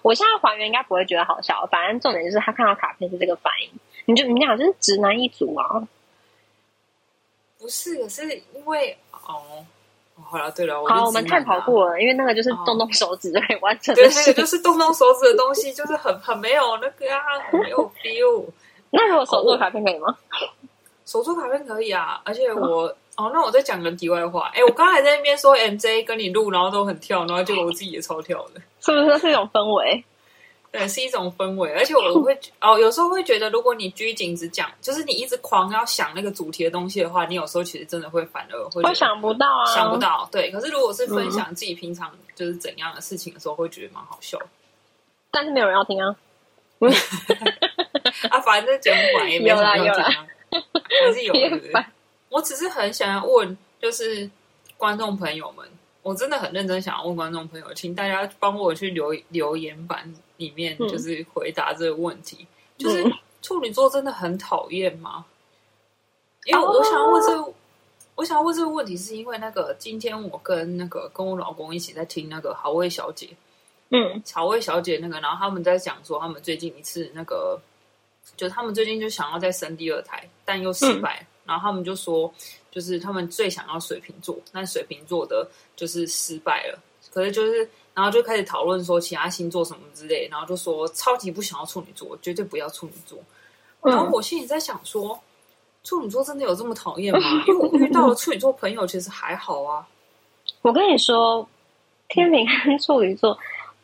[0.02, 3.70] 我现在还原应该不会觉得好笑，反正重点就是他看到卡片是这个反应，
[4.08, 5.86] 你就你们俩就是直男一族啊。
[7.60, 8.22] 不是，可是
[8.54, 9.66] 因为哦，
[10.24, 14.32] 好了，对了，好，我们探是直男啊讨过了，因为那个就是哦动动手指就可以完成对，那个。
[14.32, 18.46] 就是动动手指的东西，就是很很没有那个啊，很没有 feel。
[18.90, 20.16] 那如果手做卡片可以吗？
[21.04, 28.62] 手做卡片可以啊，而且我哦，那我再讲个题外话，哎，我刚才在那边说 MJ 跟你录，然后都很跳，然后结果我自己也超跳的。
[28.80, 30.04] 是不是是一种氛围？
[30.70, 39.96] 对，是一种氛围，而且我会哦，有时候会觉得，如果你拘谨只讲，就是你一直狂要想那个主题的东西的话，你有时候其实真的会反而会想不到啊，想不。
[39.98, 40.28] 到。
[40.30, 44.38] 对，可是如果是分享自己平常就是怎样的事情的时候，会觉得蛮好笑
[45.30, 46.14] 但是没有人要听啊。
[48.30, 48.40] 啊。
[48.40, 51.34] 反正节目本来也没有人要讲啊，还是有
[52.28, 54.30] 我只是很想要问，就是
[54.76, 55.66] 观众朋友们，
[56.02, 60.88] 我真的很认真想要问观众朋友，请大家帮我去留留言板里面，嗯。
[60.88, 62.46] 就是回答这个问题，
[62.78, 65.26] 就是嗯处女座真的很讨厌吗？
[66.46, 66.72] 因为哦。
[66.78, 67.52] 我想要问这个，
[68.14, 73.28] 我想要问这个问题，是因为那个今天我跟那个跟我老公一起在听那个好味小姐，
[73.90, 74.22] 嗯。
[74.24, 77.60] 曹魏小姐那个，然后他们在讲说，他们最近一次那个，
[78.36, 82.32] 就他们最近就想要再生第二胎，但又失败，然后他们就说，
[82.70, 86.78] 就是他们最想要水瓶座，但水瓶座的就是失败了，
[87.18, 93.18] 可是就是，然后就开始讨论说其他星座什么之类，然后就说超级不想要处女座，绝对不要处女座。
[93.82, 95.18] 然后嗯，我心里在想说，
[95.82, 97.20] 处女座真的有这么讨厌吗？
[97.48, 99.84] 因为我遇到了处女座朋友其实还好啊。
[100.62, 101.48] 我跟你说，
[102.08, 103.36] 天平跟处女座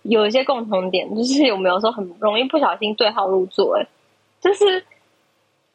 [0.02, 3.76] 有一些共同点，就是有没有时候很容易不小心对号入座。
[3.76, 3.88] 哎，
[4.40, 4.86] 就是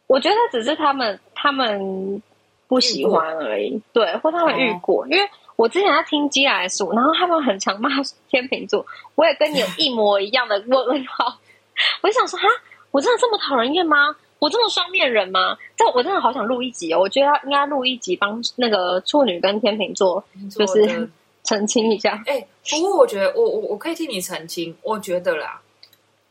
[0.08, 2.24] 我觉得只是他们他们
[2.70, 5.30] 不喜欢而已，对，或他们遇过，因为。
[5.60, 7.90] 我之前在听基来书，然后他们很常骂
[8.30, 11.38] 天秤座，我也跟你有一模一样的问号。
[12.02, 12.48] 我就想说，哈，
[12.92, 14.16] 我真的这么讨人厌吗？
[14.40, 15.58] 我这么双面人吗？
[15.76, 17.00] 这我真的好想录一集哦！
[17.00, 20.24] 我觉得应该录一集帮那个处女跟天秤座
[20.58, 21.12] 就是
[21.44, 22.24] 澄清一下。
[22.26, 25.60] 哎、不过我觉得我我我可以替你澄清，我觉得啦，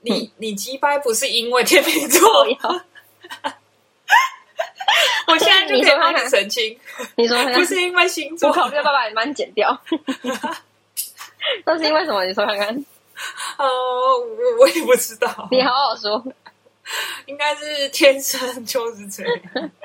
[0.00, 2.46] 你、你击败不是因为天秤座，
[5.28, 6.78] 我现在就可以帮你澄清，
[7.16, 8.54] 你说不是因为星座我。
[8.54, 9.78] 考虑要不要把你班剪掉？
[11.64, 12.24] 都是因为什么？
[12.24, 12.84] 你说看看，
[13.58, 16.22] 呃，我我也不知道，你好好说。
[17.26, 19.22] 应该是天生就是这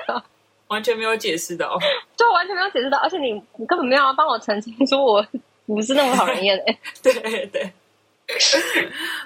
[0.08, 0.24] 样，
[0.68, 1.78] 完全没有解释的哦。
[2.16, 5.26] 就完全没有解释到，而且你你根本没有要帮我澄清，说我
[5.66, 6.78] 不是那么讨人厌的、欸。
[7.02, 7.72] 对对，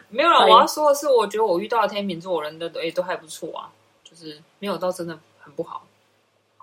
[0.08, 0.38] 没有啦。
[0.40, 3.70] 哎我要说的是，我觉得我遇到的天秤座人的都也都还不错啊，
[4.02, 5.16] 就是没有到真的
[5.48, 5.82] 很不好。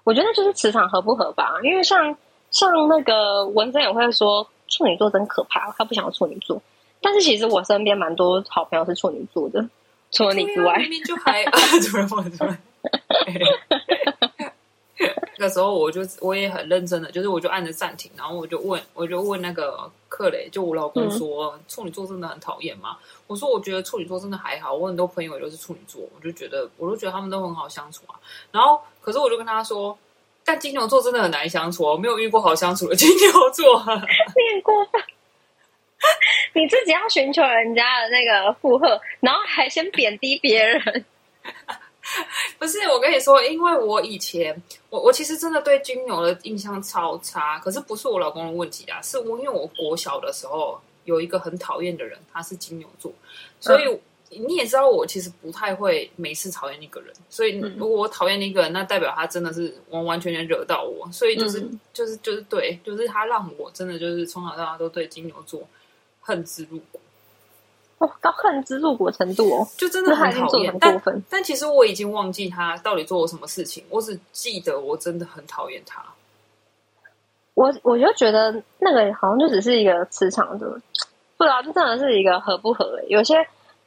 [0.03, 2.15] 我觉得就是磁场合不合吧，因为像
[2.51, 6.61] 像那个文森也会说处女座真可怕，他不想要处女座。
[7.01, 9.67] 但是其实我身边蛮多好朋友是处女座的，
[10.11, 10.77] 除了你之外。
[15.37, 22.97] 那个时候我就我也很认真的，就是我就按着暂停，然后我就问我就问那个克雷，就我老公说、处女座真的很讨厌吗？
[23.27, 28.15] 我说我觉得处女座真的还好，我很多朋友也都是处女座，我就觉得我都觉得他们都很好相处啊。
[28.51, 29.97] 然后可是我就跟他说，
[30.43, 33.83] 但金牛座真的很难相处哦，我没有遇过好相处的金牛座。
[33.85, 35.01] 你很过分。
[36.53, 41.05] 你自己要寻求人家的那个附和，然后还先贬低别人。
[42.59, 53.11] 不是，我跟你说，因为我以前我我其实真的对金牛的印象超差，可是不是我老公的问题啊，是我因为我国小的时候有一个很讨厌的人，他是金牛座，
[53.59, 53.99] 所以
[54.29, 61.79] 你也知道，我其实不太会每次讨厌一个人，所以如果我讨厌一个人，那代表他真的是完完全全惹到我，所以就是、嗯。
[61.93, 65.65] 就是就是对，就是他让我真的就是从小到大都对金牛座
[66.19, 66.99] 恨之入骨，
[67.97, 71.01] 哦，到恨之入骨程度哦，就真的很讨厌但。
[71.29, 76.03] 但其实我已经忘记他到底做了什么事情，我只记得我真的很讨厌他。
[77.53, 80.67] 我我就觉得那个好像就只是一个磁场的，
[81.37, 83.05] 不知道，这真的是一个合不合、欸。
[83.07, 83.35] 有些，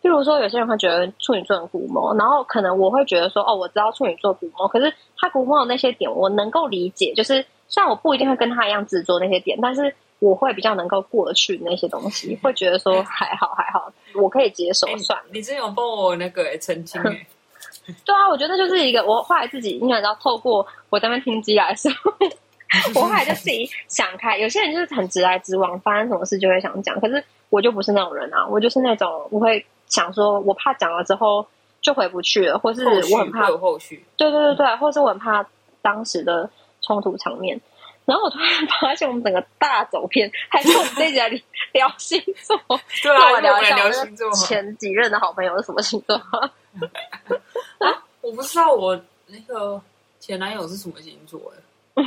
[0.01, 7.13] 譬如说，有些人会觉得处女座很古摸，然后可能我会觉得说，哦，我知道处女座古摸，可是他古摸的那些点，我能够理解。
[7.15, 15.27] 就是虽然我不一定会跟他一样执着那些点，但是我会比较能够过得去那些东西，会觉得说还好还好，我可以接受哎，算了。
[15.33, 17.27] 你之前有帮我那个、欸、澄清哎、
[18.05, 22.13] 对啊，我觉得那就是一个我后来自己，你想知道，透过我在那边听机来的时候，
[23.01, 24.37] 我后来就自己想开。
[24.37, 31.47] 有些人就是很直来直往，发生什么事就会想讲，可是我就不是那种人啊，我就是那种我会想说，我怕讲了之后
[31.81, 34.05] 就回不去了，或是我很怕会，有后续。
[34.17, 35.47] 对对对对，或是我很怕
[35.81, 36.51] 当时的
[36.83, 37.61] 冲突场面。
[38.09, 41.29] 然后我突然发现，我们整个大走偏，还是我们这一集来
[41.73, 42.59] 聊星座。
[43.03, 44.33] 对啊，那我聊一下聊星座。
[44.33, 46.19] 前几任的好朋友是什么星座？
[48.23, 49.79] 我不知道我那个
[50.19, 51.53] 前男友是什么星座
[51.95, 52.03] 哎、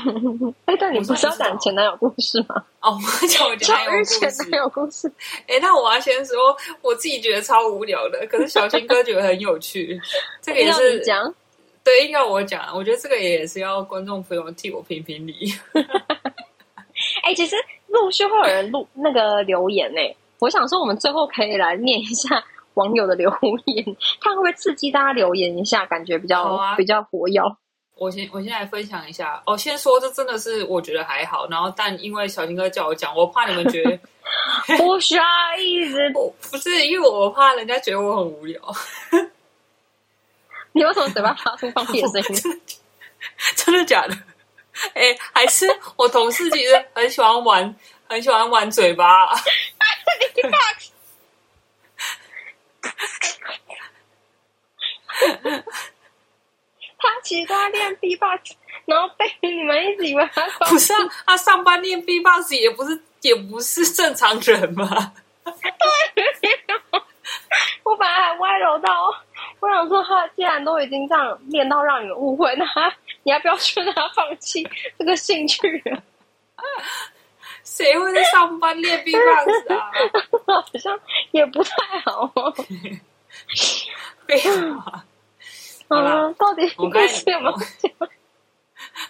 [0.74, 2.66] 哎，但你不是要讲前男友故事吗？
[2.82, 4.60] 哦，我讲我前男友故事前男。
[4.60, 5.12] 友故事，
[5.48, 6.36] 哎、那我要先说，
[6.82, 10.02] 我自己觉得超无聊的，可是小新哥觉得很有趣。
[10.42, 11.32] 这个也是讲。
[11.84, 12.76] 对，应该我讲。
[12.76, 15.54] 我觉得这个也是要观众朋友替我评评理。
[17.24, 17.56] 哎、其实
[17.88, 20.00] 陆续会有人录那个留言呢、
[20.40, 22.44] 我想说，我们最后可以来念一下
[22.76, 23.30] 网友的留
[23.66, 23.84] 言，
[24.22, 27.42] 看会不会刺激大家留言一下，感觉比较、啊比较活跃。
[27.98, 29.42] 我先我先来分享一下。
[29.46, 34.00] 哦，先说这真的是我觉得还好，然后但因为小新哥叫我讲，我怕你们觉得
[34.78, 35.24] 不需要
[35.60, 38.60] 一直， 我不是，因为我怕人家觉得我很无聊。
[40.74, 42.62] 你为什么嘴巴发出放屁的声音？
[43.56, 44.16] 真的假的？
[44.96, 47.76] 哎、还是我同事其实很喜欢玩，
[48.08, 49.36] 很喜欢玩嘴巴。
[56.98, 58.56] 他其实都在练 B-box，
[58.86, 65.14] 然后被你们一直以为他不是啊，他上班练 B-box 也不是也不是正常人嘛。
[67.84, 69.12] 我本来还歪楼到，
[69.62, 72.94] 我想说他既然都已经这样练到让你们误会，那他
[73.24, 74.68] 你要不要劝他放弃
[75.00, 76.64] 这个兴趣啊？
[77.64, 79.92] 谁会在上班练 B-box 啊？
[80.48, 81.00] 好像
[81.32, 82.52] 也不太好哦。
[84.28, 84.40] 废
[84.76, 85.06] 话，
[85.90, 87.92] 好啦嗯，到底我刚才是有没有讲？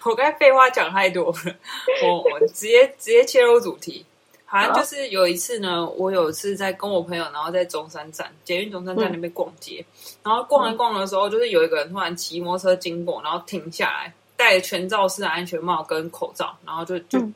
[0.03, 1.55] 我刚才废话讲太多了，
[2.03, 4.05] 我我直接直接切入主题。
[4.51, 9.83] 好像就是有一次呢，我有一次在跟我朋友，然后在中山站捷运中山站那边逛街，
[10.21, 17.33] 然后逛一逛的时候，就是有一个人突然骑摩托车经过，然后停下来，戴着全罩式的安全帽跟口罩，然后就就嗯。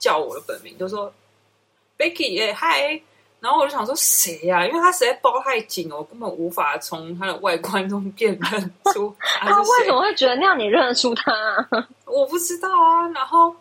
[0.00, 1.12] 叫我的本名，就说
[1.98, 3.02] Becky 耶嗨，
[3.40, 9.90] 然后我就想说谁呀、因为他实在包太紧了，我根本无法从他的外观中辨认出 他为什。
[9.90, 11.88] 么会觉得那样你认得出他、啊？
[12.06, 13.52] 我不知道啊，然后，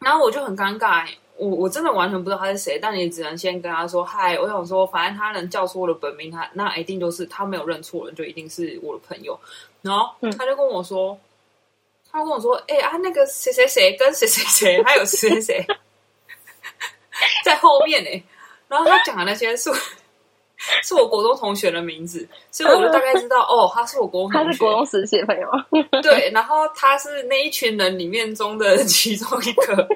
[0.00, 1.06] 然后我就很尴尬，
[1.48, 4.38] 我我真的完全不知道他是谁，但你只能先跟他说嗨。
[4.38, 9.38] 我想说，反正他能叫出我的本名，他那一定就是他没有认错人，就一定是我的朋友。
[9.82, 11.18] 然后嗯他就跟我说，
[12.10, 15.66] 他跟我说，哎、啊，那个谁谁谁跟谁谁谁，还有谁谁谁
[17.44, 18.24] 在后面呢、
[18.68, 19.70] 然后他讲的那些是
[20.82, 24.46] 是我国中同学的名字，所以我就大概知道，哦，他是我国中同学。
[24.46, 25.48] 他是国中时期的朋友，
[26.02, 29.88] 对，然后他是那一群人里面中的其中一个，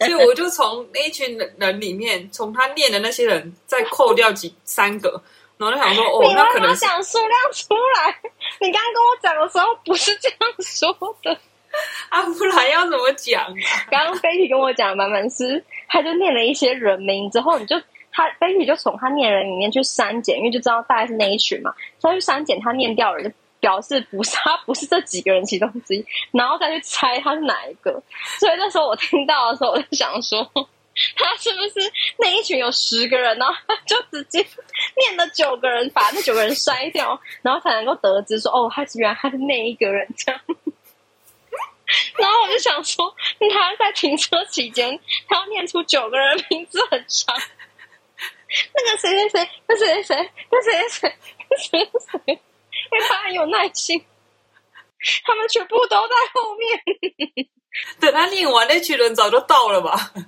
[0.00, 5.22] 所以我就从那一群人里面，从他念的那些人再扣掉几三个，
[5.58, 8.16] 然后就想说，哦那可能是讲数量出来。
[8.60, 11.36] 你刚刚跟我讲的时候不是这样说的。
[12.08, 13.54] 啊，不然要怎么讲啊？
[13.88, 17.80] 刚刚 Betty 跟我讲满满是，他就念了一些人名之后，你就
[18.12, 28.02] 他 Betty 就从他念人里面去删减，因为就知道大概是那一群嘛，他去删减他念掉的人，就表示不是他不是这几个人其中之一，然后再去猜他是哪一个。
[28.38, 30.50] 所以那时候我听到的时候，我就想说。
[31.16, 34.44] 他是不是那一群有十个人，然后他就直接
[34.98, 40.40] 念了九个人，把那九个人筛掉，然后才能够得知说，哦，他是原来他是那一个人这样。
[42.18, 43.14] 然后我就想说，
[43.54, 47.36] 他在停车期间，他要念出九个人名字很长。
[48.74, 51.16] 那个谁谁谁，那谁谁谁，那谁谁谁，
[51.48, 54.04] 那谁谁谁，因为他很有耐心，
[55.24, 57.48] 他们全部都在后面。
[58.00, 59.92] 等他念完，那群人早就到了吧？
[60.14, 60.26] 他们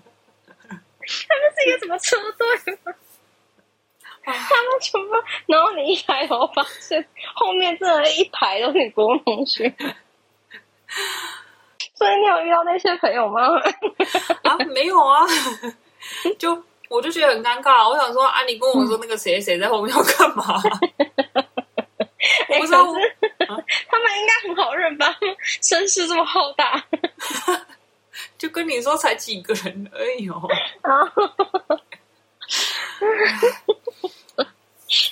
[1.57, 2.95] 是一个什么车队吗？
[4.25, 4.31] 他
[4.63, 5.15] 们全部，
[5.47, 7.05] 然后你一抬头发现
[7.35, 9.75] 后面真的一排都是你国中同学，
[11.95, 13.49] 所以你有遇到那些朋友吗？
[14.45, 15.27] 啊，没有啊，
[16.39, 17.89] 就我就觉得很尴尬。
[17.89, 20.61] 我想说啊，你跟我说那个谁谁在后面要干嘛？
[22.49, 23.17] 我不知道可是
[23.89, 25.17] 他们应该很好认吧？
[25.63, 26.85] 声势这么浩大，
[28.39, 30.43] 就跟你说才几个人而已哦。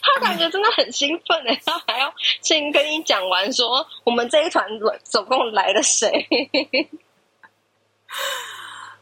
[0.02, 2.12] 他感觉真的很兴奋哎，他还要
[2.42, 4.66] 先跟你讲完说我们这一团
[5.04, 6.28] 总共来了谁。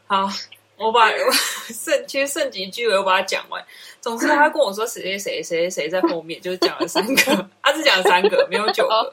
[0.07, 0.29] 好，
[0.79, 1.31] 我把我
[1.73, 3.63] 剩其实剩几句我又把它讲完。
[4.01, 9.11] 总之，他跟我说谁谁谁谁谁在后面，就是讲了三个，他只讲了三个，没有九个。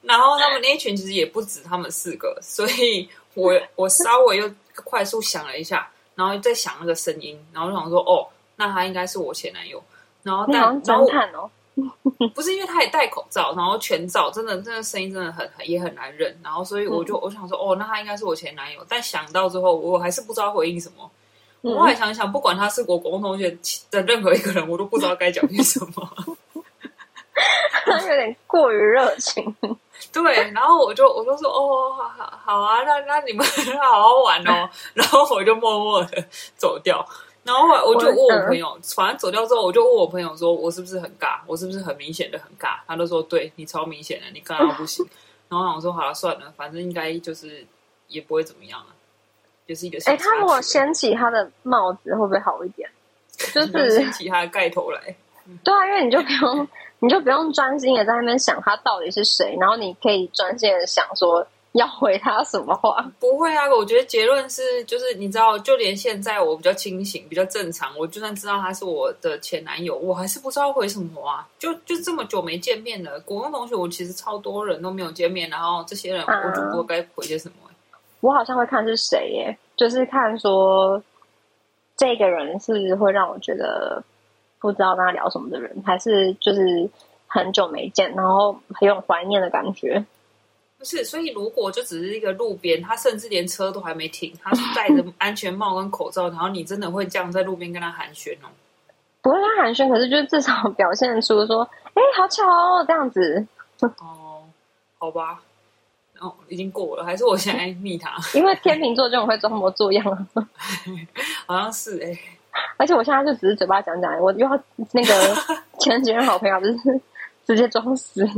[0.00, 4.50] 然后他们那一群其实也不止他们四个，所以我我稍微又
[4.82, 9.82] 快速想了一下，然后再想那个声音，然后就想说哦，那他应该是我前男友。
[10.22, 11.50] 然后但然后哦，
[12.34, 21.10] 不是因为他也戴口罩，然后全罩，真的真的声音真的很很也很难认，然后所以我就、我想说哦，那他应该是我前男友，但想到之后我还是不知道回应什么。
[21.62, 23.56] 我后来想想，不管他是我国中同学
[23.90, 26.10] 的任何一个人，我都不知道该讲些什么。
[27.86, 29.56] 他 有点过于热情。
[30.12, 33.44] 对，然后我就我就说哦，好好好啊，那那你们
[33.80, 36.24] 好好玩哦，然后我就默默的
[36.56, 37.04] 走掉。
[37.44, 41.38] 然后后来我就问我朋友，反正走掉之后，我就问我朋友说，我是不是很尬？
[41.46, 42.78] 我是不是很明显的很尬？
[42.86, 45.06] 他都说对你超明显的，你尬到不行。
[45.50, 47.64] 然后我说好了，算了，反正应该就是
[48.08, 48.86] 也不会怎么样了，
[49.68, 52.88] 就是一个小哎，他如果掀起他的帽子，会不会好一点？
[53.52, 55.14] 就 是掀起他的盖头来。
[55.62, 56.68] 对啊，因为你就不用，
[57.00, 63.08] 你就不用专心的在那边想他到底是谁，然后你可以专心的想说要回他什么话。
[63.20, 71.46] 不会啊，我觉得结论是，就是你知道，就连现在我比较清醒、比较正常，我就算知道他是我的前男友，我还是不知道回什么啊。
[71.58, 77.74] 就就这么久没见面了，国中同学我其实超多人都没有见面，然后这些人啊我就不知道该回些什么、欸
[78.20, 81.02] 我好像会看是谁耶，就是看说
[81.94, 84.02] 这个人是会让我觉得
[84.58, 86.88] 不知道跟他聊什么的人，还是就是
[87.26, 90.02] 很久没见，然后很有怀念的感觉。
[90.84, 98.52] 不是，所以如果就只是一个路边，他甚至连车都还没停，他是戴着安全帽跟口罩，然后你真的会这样在路边跟他寒暄哦？
[99.22, 103.46] 不会跟他寒暄，可是就是至少表现出说，哎、好巧哦，这样子。
[103.80, 104.42] 哦，
[104.98, 105.40] 好吧，
[106.20, 108.14] 哦，已经过了，还是我现在密他？
[108.38, 110.46] 因为天秤座这种会装模作样啊。
[111.48, 112.12] 好像是哎、
[112.76, 115.34] 而且我现在就只是嘴巴讲讲，我又要那个
[115.80, 117.00] 前几任好朋友，就是
[117.46, 118.28] 直接装死。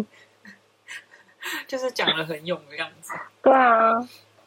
[1.67, 3.13] 就是讲的很勇的样子。
[3.43, 3.93] 对啊，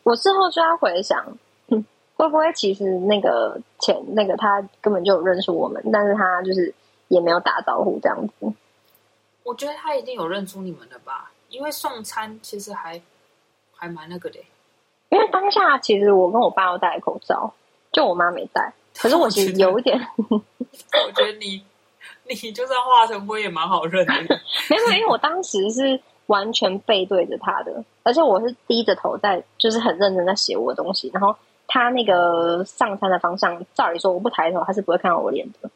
[0.03, 1.25] 我事后就要回想，
[1.67, 1.85] 嗯，
[2.15, 6.73] 会不会其实那个前那个他根本就有认识我们，但是他就是
[7.07, 8.53] 也没有打招呼这样子。
[9.43, 13.01] 我觉得他一定有认出你们的吧，因为送餐其实还
[13.75, 14.45] 还蛮那个的欸。
[15.09, 17.51] 因为当下其实我跟我爸都戴口罩，
[17.91, 18.73] 就我妈没戴。
[18.95, 21.63] 可是我其实有一点我觉得你
[22.25, 24.13] 你就算化成灰也蛮好认的。
[24.69, 31.11] 没有，因为我当时是完全背对着他的，而且我是低着头在，就是很认真在写我的东西。
[31.13, 31.35] 然后
[31.67, 35.69] 他那个上山的方向，照理说我不抬头，他是不会看到我脸的。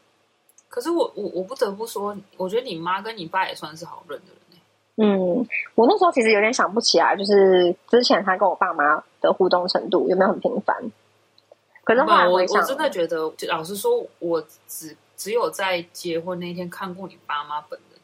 [0.69, 4.59] 可是我我我不得不说，我觉得你妈跟你爸也算是好认的人欸
[4.95, 10.75] 嗯，我那时候其实有点想不起来，就是之前他跟我爸妈的互动程度有没有很频繁。
[11.83, 17.99] 可是后来我，我真的觉得，就老实说，我只只有在结婚那天看过你爸妈本人。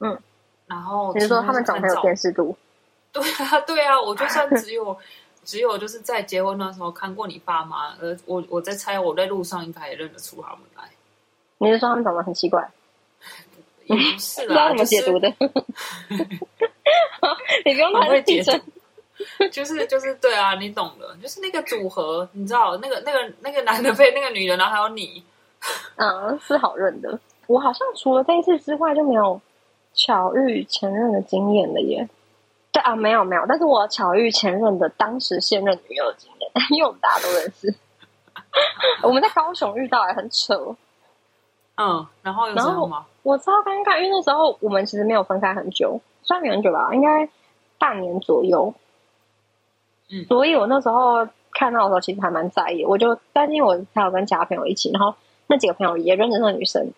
[0.00, 0.18] 嗯，
[0.66, 2.56] 然后你是说他们长得很有照辨识度？
[3.12, 4.96] 对啊，对啊，我就算 只有
[5.44, 10.82] 只有就是在结婚的时候看过你爸妈，呃，我我在猜我在路上应该也认得出他们来，
[11.58, 12.68] 你是说他们长得很奇怪？
[13.86, 15.28] 也不是不知道啦，怎么解读的。
[17.66, 18.60] 你不用太很会解认真
[19.38, 25.22] 读，就是就是对啊，你懂的，就是那个组合，你知道那个那个那个男的配那个女的，然后还有你，
[25.96, 27.18] 嗯，是好认的。
[27.46, 29.38] 我好像除了这一次之外，就没有
[29.94, 32.08] 巧遇前任的经验了耶。
[32.72, 37.74] 对啊，没有没有，但是我巧遇前任的当时现任女友的经验， 因为我们大家都认识。
[39.02, 40.76] 我们在高雄遇到，还很扯。
[41.76, 42.90] 嗯，然后有然后？
[43.22, 47.28] 我超尴尬，因为那时候我们其实没有分开很久，算没很久吧，应该
[47.78, 48.74] 半年左右。
[50.10, 52.84] 嗯所以我那时候看到的时候，其实还蛮在意。
[52.84, 55.14] 我就担心我还有跟其他朋友一起，然后
[55.46, 56.92] 那几个朋友也认识那个女生，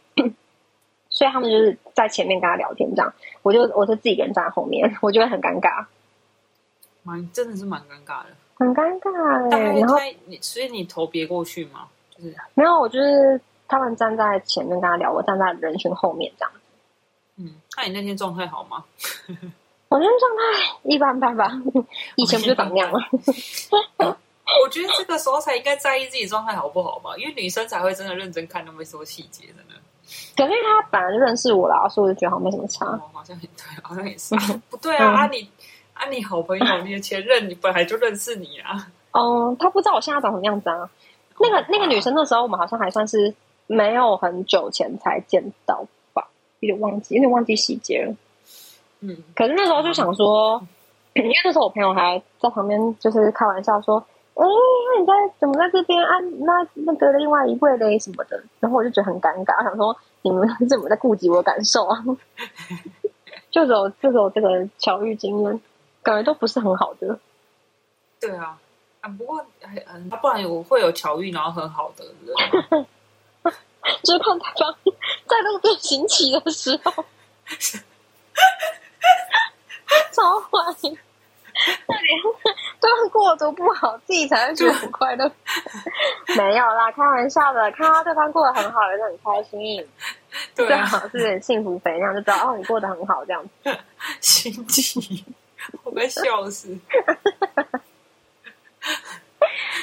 [1.17, 3.11] 所以他们就是在前面跟他聊天，这样
[3.41, 5.87] 我就我就自己一个人站在后面， 我觉得很尴尬，
[7.05, 8.27] 蛮真的是蛮尴尬的。
[8.59, 9.97] 很尴尬大哎、然后
[10.27, 11.89] 你，所以你头别过去吗？
[12.11, 16.53] 就是没有，我就是他们站在前面跟他聊，我站在人群后面这样。
[17.37, 18.85] 嗯，那你那天状态好吗？
[19.89, 21.51] 我那天状态一般般吧，
[22.17, 22.99] 以前不就长那样吗？
[24.63, 29.81] 我觉得这个时候才应该在意自己状态好不好吧，因为女生才会真的认真看那么多细节的呢。
[30.37, 32.87] 可是他本来就认识我啦，所以我就觉得好像没什么差。
[32.87, 34.35] 哦，好像也对，好像也是。
[34.71, 35.49] 不对啊，啊你
[35.95, 38.89] 啊你好朋友，你的前任，你本来就认识你啊。
[39.13, 40.89] 哦，他不知道我现在长什么样子啊。
[41.39, 43.35] 那个那个女生那时候我们好像还算是
[43.67, 46.29] 没有很久前才见到吧，
[46.61, 48.15] 有点忘记，有点忘记细节了。
[49.01, 50.67] 嗯，可是那时候就想说，
[51.15, 54.03] 因为那时候我朋友还在旁边，就是开玩笑说
[54.39, 56.21] ：“哎、那你在怎么在这边啊？
[56.41, 62.05] 那那个另外一位嘞什么的。”然后我就觉得很尴尬，想说你们怎么在顾及我的感受啊？
[63.51, 65.61] 就走就走这个巧遇经验，
[66.03, 67.19] 感觉都不是很好的。
[68.21, 68.59] 对啊，
[69.01, 72.15] 啊不过嗯，啊不然我会有巧遇然后很好的人
[72.83, 72.87] 吗。
[74.03, 74.77] 就是看对方
[75.27, 77.05] 在路边行乞的时候，
[80.13, 80.49] 超坏。
[81.87, 82.03] 那你
[82.81, 85.31] 对方过得多不好，自己才会觉得很快乐。
[86.37, 87.71] 没有啦，开玩笑的。
[87.73, 89.89] 看到对方过得很好，人就很开心，
[90.55, 93.51] 对啊，最好是幸福肥那样，就知道哦，你过得很好这样子。
[94.21, 95.25] 心机，
[95.85, 96.79] 我被笑死。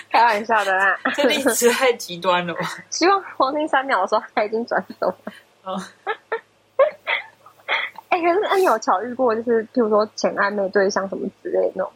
[0.10, 1.00] 开玩笑的啦。
[1.16, 2.62] 这例子太极端了吧？
[2.92, 5.18] 希望黄金三秒的时候他已经转手了。
[5.64, 5.82] 哦，
[8.14, 11.92] 哎、可是那你有巧遇过，就是譬如说前暧昧对象什么之类的那种？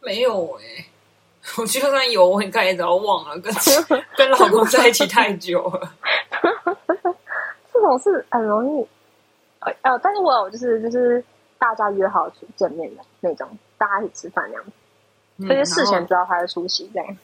[0.00, 0.86] 没有哎、
[1.58, 3.52] 我就算有，我应该也早忘了，跟
[4.16, 5.92] 跟老公在一起太久了。
[7.74, 8.86] 这种是很容易，
[9.60, 11.22] 呃呃，但是我有就是就是
[11.58, 14.72] 大家约好去见面的那种，大家一起吃饭那样子，
[15.36, 17.16] 嗯就是事前知道他会出席这样。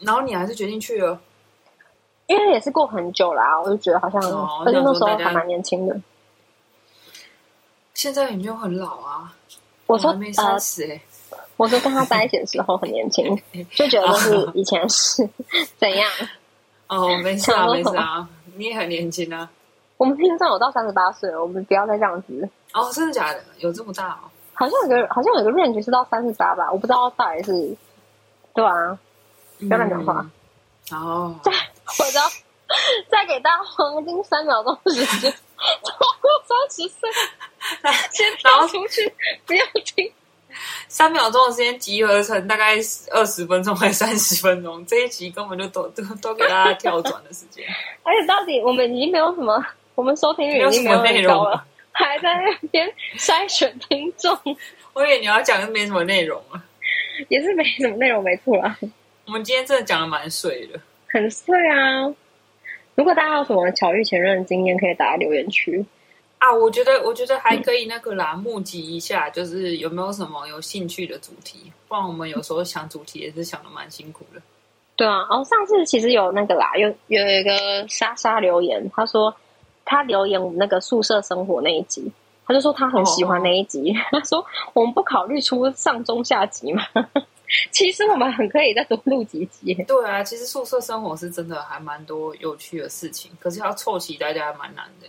[0.00, 1.20] 然后你还是决定去了。
[2.26, 5.96] 因为也是过很久啦、我就觉得好像，哦而且那时候还蛮年轻的。
[7.96, 9.32] 现在也没有很老啊，
[9.86, 11.00] 我说还没呃三，十哎，
[11.56, 13.24] 我说跟他在一起的时候很年轻，
[13.74, 15.26] 就觉得那是以前是
[15.78, 16.08] 怎样。
[16.88, 19.50] 哦，没事啊，没事啊，你也很年轻啊。
[19.96, 22.48] 我们听众有到三十八岁了，我们不要再这样子。
[22.74, 23.42] 哦，真的假的？
[23.60, 24.28] 有这么大哦？
[24.52, 27.76] 好像有个好像有个 range 是到三十八吧，我不知道到底是，
[28.54, 28.98] 对啊，
[29.58, 30.30] 不要乱讲话
[30.92, 31.34] 嗯。
[31.42, 31.50] 再，
[31.98, 32.22] 我知道，
[33.10, 37.10] 再给大家黄金三秒钟时间，超过三十岁，
[38.12, 39.12] 先跳出去，
[39.46, 40.12] 不要听。
[40.88, 42.76] 三秒钟的时间集合成大概
[43.10, 47.64] 二十分钟还三十分钟，这一集根本就都都都给大家跳转的时间。
[48.02, 49.62] 而且到底我们已经没有什么，
[49.94, 54.38] 我们收听率已经没有很高了，还在那边筛选听众，
[54.94, 56.62] 我以为你要讲的没什么内容啊。
[57.28, 58.76] 也是没什么内容，没错啦，
[59.26, 60.78] 我们今天真的讲的蛮碎的。
[61.08, 62.14] 很碎啊。
[62.96, 65.86] 如果大家有什么巧遇前任的经验，可以打在留言区。
[66.38, 71.72] 啊，我觉得，我觉得还可以那个啦，募集一下，就是有没有什么有兴趣的主题？
[71.88, 74.40] 不然我们有时候想主题也是想的蛮辛苦的。
[74.96, 79.34] 对啊，哦，上次其实有那个啦，有有一个莎莎留言，她说
[79.84, 82.10] 她留言我们那个宿舍生活那一集，
[82.46, 86.82] 她就说她很喜欢那一集， 她说我们不考虑出上中下集嘛，
[87.70, 89.74] 其实我们很可以再多录几集。
[89.86, 95.08] 对啊，其实宿舍生活是真的还蛮多有趣的事情，可是要凑齐大家还蛮难的，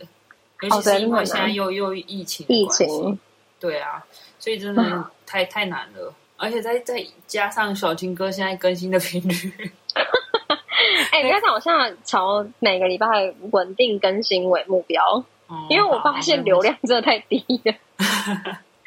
[0.62, 3.18] 尤其是因为现在又又疫情疫情，
[3.60, 4.04] 对啊，
[4.40, 9.72] 所以真的 太太难了，而且再再加上小青哥现在更新的频率，
[11.12, 13.08] 哎、你看，我现在朝每个礼拜
[13.52, 17.74] 稳定更新为目标，嗯因为我发现流量真的太低了。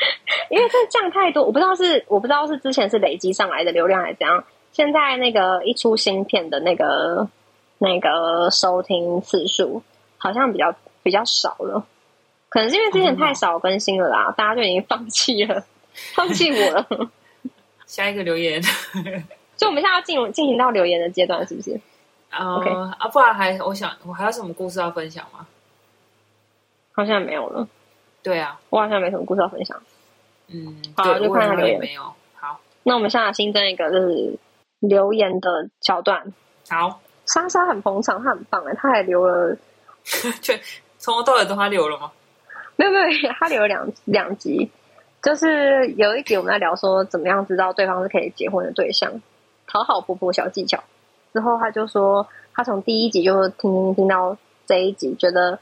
[0.51, 4.45] 因为这降太多，我不知道是我不知道是之前是累积上来的流量还是怎样。
[4.73, 7.29] 现在那个一出新片的那个
[7.79, 9.83] 那个收听次数
[10.17, 11.85] 好像比较比较少了，
[12.49, 15.65] 可能是因为之前太少更新了啦，大家就已经放弃了，
[16.15, 17.11] 放弃我了。
[17.87, 21.81] 下一个留言，所以我们现在要进入进行到留言的阶段，是不是？
[22.31, 25.47] 呃 OK 啊，不然还我想我还有什么故事要分享吗？
[26.93, 27.67] 好像没有了，
[28.23, 29.83] 对啊，我好像没什么故事要分享。
[30.53, 32.03] 嗯，好，就看他留言没有。
[32.35, 34.39] 好，那我们现在新增一个就是
[34.81, 36.33] 留言的桥段。
[36.69, 39.57] 好，莎莎很捧场，她很棒哎，她还留了
[40.41, 40.55] 就
[40.99, 42.11] 从头到尾都他留了吗？
[42.77, 44.71] 没有没有，她留了两两集，
[45.23, 49.21] 就是有一集我们在聊说怎么样知道对方是可以结婚的对象，
[49.67, 50.83] 讨好婆婆小技巧。
[51.33, 54.37] 之后她就说，她从第一集就听听听到
[54.67, 55.59] 这一集，觉得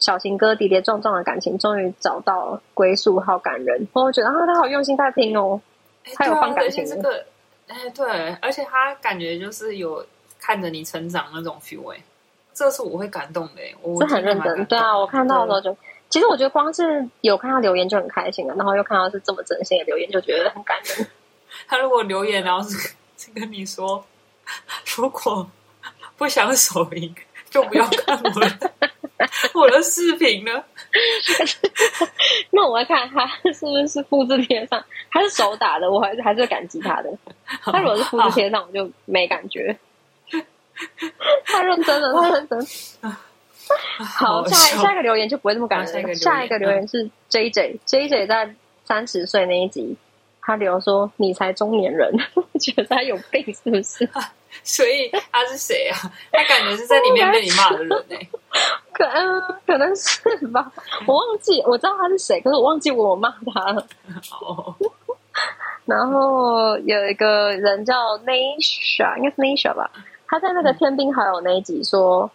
[0.00, 3.86] 小情歌跌跌撞撞的感情终于找到归宿，好感人。
[3.92, 5.60] 我觉得啊，他好用心在听哦。
[6.04, 7.26] 哎他有放感情而且这个，
[7.68, 10.04] 哎，对，而且他感觉就是有
[10.40, 12.02] 看着你成长那种 feel 哎、
[12.54, 14.64] 这是我会感动的、欸，我是很认真。
[14.64, 15.76] 对啊，我看到的时候就，
[16.08, 21.06] 其实我觉得光是有看到留言就很开心了，然后又看到是这么真心的留言，就觉得很感人。
[21.68, 24.02] 他如果留言然后是是跟你说，
[24.96, 25.46] 如果
[26.16, 27.14] 不想手淫，
[27.50, 28.70] 就不要看我的
[29.54, 30.64] 我的视频呢。
[32.50, 37.10] 那我要看他是不是复制贴上，他是手打的，我还是还是会感激他的。
[37.62, 39.76] 他如果是复制贴上，我就没感觉。
[41.44, 42.66] 太认真了，太认真。
[43.98, 46.14] 好，下下一个留言就不会这么感人。
[46.16, 48.54] 下一个留言是 J J，J J 在
[48.84, 49.96] 三十岁那一集，
[50.40, 52.12] 他留说：“你才中年人，
[52.58, 54.08] 觉得他有病是不是？”
[54.70, 55.96] 所以他是谁啊？
[56.32, 58.28] 他感觉是在里面被你骂的人呢、欸。
[58.92, 60.70] 可嗯，可能是吧，
[61.06, 63.86] 我忘记，我知道他是谁，可是我忘记我骂他了。
[64.40, 64.74] 哦。
[65.86, 69.90] 然后有一个人叫 Nasha，应该是 Nasha 吧？
[70.28, 72.30] 他在那个天兵好友那一集说，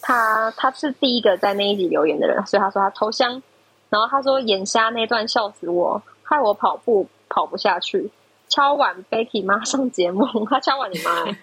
[0.00, 3.42] 他他是第一个在那一集留言的人，所以他说他投降。
[3.88, 8.10] 然后他说眼瞎那段笑死我，害我跑步跑不下去。
[8.48, 11.36] 敲碗 Becky 妈上节目，他敲碗你妈、欸。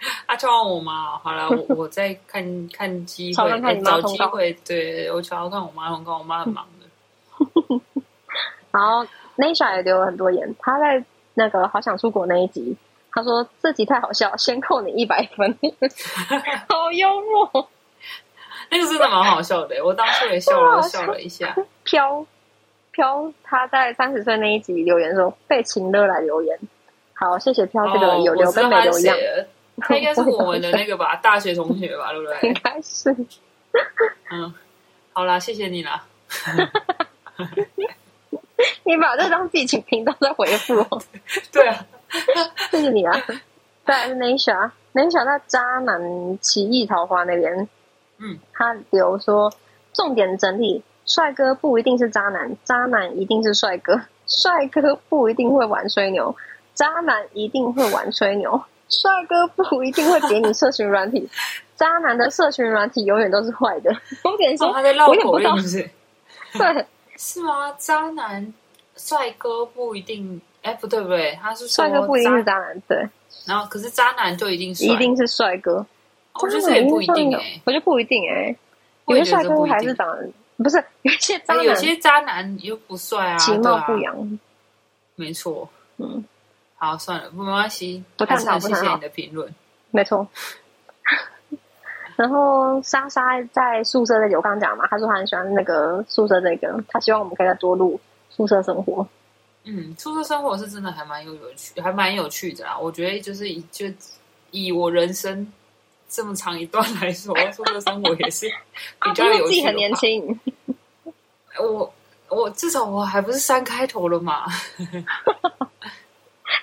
[0.26, 6.86] 他敲完我妈，好了，我我在看看机会，看你妈找机会，对我敲看我妈通告，我妈很忙的。
[8.72, 9.04] 然后
[9.36, 12.76] Nisha 也留了很多言，他在那个好想出国那一集，
[13.12, 15.58] 他说这集太好笑，先扣你一百分，
[16.68, 17.68] 好幽默，
[18.70, 21.54] 那个真的蛮好笑的，我当初也笑了笑了一下。
[21.84, 22.24] 飘
[22.92, 26.58] 飘他在三十岁那一集留言说被情乐来留言，
[27.14, 29.16] 好，谢谢飘这个有留跟没留一样。
[29.80, 32.48] 他应该是我们的那个吧，大学同学吧，对不对？
[32.48, 33.14] 应该是。
[34.30, 34.54] 嗯，
[35.12, 36.04] 好啦，谢谢你啦。
[38.84, 41.02] 你把这当自己请频道在回复哦。
[41.50, 41.86] 对啊，
[42.70, 43.18] 谢谢你啊。
[43.86, 47.68] 再来是 Nasha，Nasha 在渣男奇异桃花那边，
[48.18, 49.52] 嗯，他留说
[49.92, 53.94] 重点整理：帅哥不一定是渣男，渣男一定是帅哥；
[54.26, 56.36] 帅哥不一定会玩吹牛，
[56.74, 58.62] 渣男一定会玩吹牛。
[58.90, 61.28] 帅哥不一定会给你社群软体，
[61.76, 63.94] 渣男的社群软体永远都是坏的。
[64.22, 65.90] 重点说、哦、他在绕口令是不是？
[66.58, 66.86] 对，
[67.16, 67.72] 是吗？
[67.78, 68.52] 渣男
[68.96, 73.08] 帅哥不一定，哎，不对不对，他是帅哥不一定是渣男，对。
[73.46, 75.86] 然后可是渣男就一定是一定是帅哥，
[76.34, 78.54] 我觉得这也不一定哎，我觉得不一定哎，
[79.06, 84.38] 有些帅哥还是长得不是，有些渣男有些渣男又不帅啊，其貌不扬，
[85.14, 85.68] 没错，
[85.98, 86.22] 嗯。
[86.80, 89.54] 好，算了，不没关系，不探讨，不谢谢你的评论。
[89.90, 90.26] 没错。
[92.16, 98.00] 然后莎莎在宿舍这里，我刚刚讲嘛，她说她很喜欢那个宿舍这个，她希望我们可以再多录
[98.30, 99.06] 宿舍生活。
[99.64, 102.78] 嗯，宿舍生活是真的还蛮有有趣，还蛮有趣的啦。
[102.78, 103.86] 我觉得就是以就
[104.50, 105.52] 以我人生
[106.08, 108.48] 这么长一段来说，宿舍生活也是
[109.02, 109.56] 比较有趣。
[109.56, 110.40] 自己很年轻，
[111.58, 111.92] 我
[112.30, 114.46] 我至少我还不是三开头了嘛。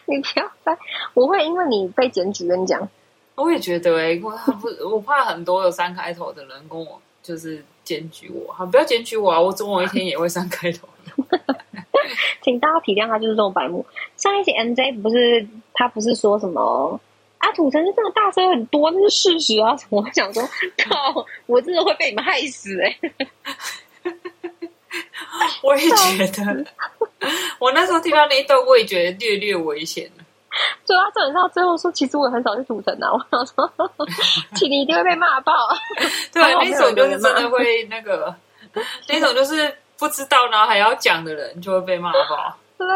[0.05, 0.77] 你不要再，
[1.13, 2.87] 我会因为你被检举跟你讲。
[3.35, 9.39] 我也觉得哎、欸，我不，我怕很多有三开头的人跟我就是检举我，好，不要检举我啊！
[9.39, 10.87] 我总有一天也会三开头。
[12.41, 13.85] 请大家体谅他就是这种白目。
[14.15, 16.99] 上一期 MJ 不是他不是说什么
[17.37, 17.51] 啊？
[17.51, 19.75] 土城是这个大声很多，那是事实啊！
[19.89, 20.41] 我想说，
[20.77, 23.11] 靠，我真的会被你们害死哎、欸！
[25.63, 26.65] 我也觉得，
[27.59, 30.23] 我那时候听到那一段，我也觉得略略危险了。
[30.85, 33.11] 就他整到最后说，其实我很少去土城啊。
[33.13, 33.71] 我想说，
[34.55, 35.53] 请你一定会被骂爆。
[36.33, 38.33] 对，那种就是真的会那个，
[39.07, 42.57] 那种就是不知道然后还要讲的人就会被骂爆。
[42.77, 42.87] 对。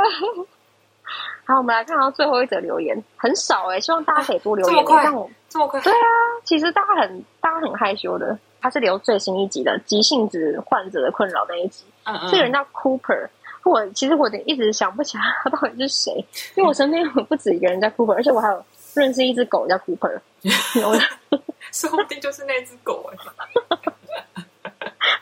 [1.46, 4.76] 好，我们来看到最后一则留言，很少哎、欸，希望大家可以多留言。
[4.76, 5.06] 这么快，
[5.50, 5.82] 这么快？
[5.82, 6.08] 对啊，
[6.46, 8.38] 其实大家很大家很害羞的。
[8.62, 11.84] 他是留最新一集的急性子患者的困扰那一集。
[12.04, 12.30] 嗯嗯。
[12.30, 13.28] 这个人叫 Cooper。
[13.64, 16.12] 我其实我一直想不起来他到底是谁，
[16.56, 20.20] 因为我身边有不止一个人叫 Cooper，而且我还有认识一只狗叫 Cooper，
[21.72, 23.32] 说不定就是那只狗哎、欸。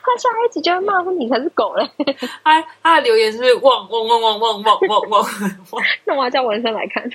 [0.02, 2.16] 他下一集就会骂说你才是狗嘞、 欸。
[2.42, 5.22] 他他的留言是汪汪汪汪汪汪汪汪
[5.70, 7.10] 汪，那我要叫文生来看，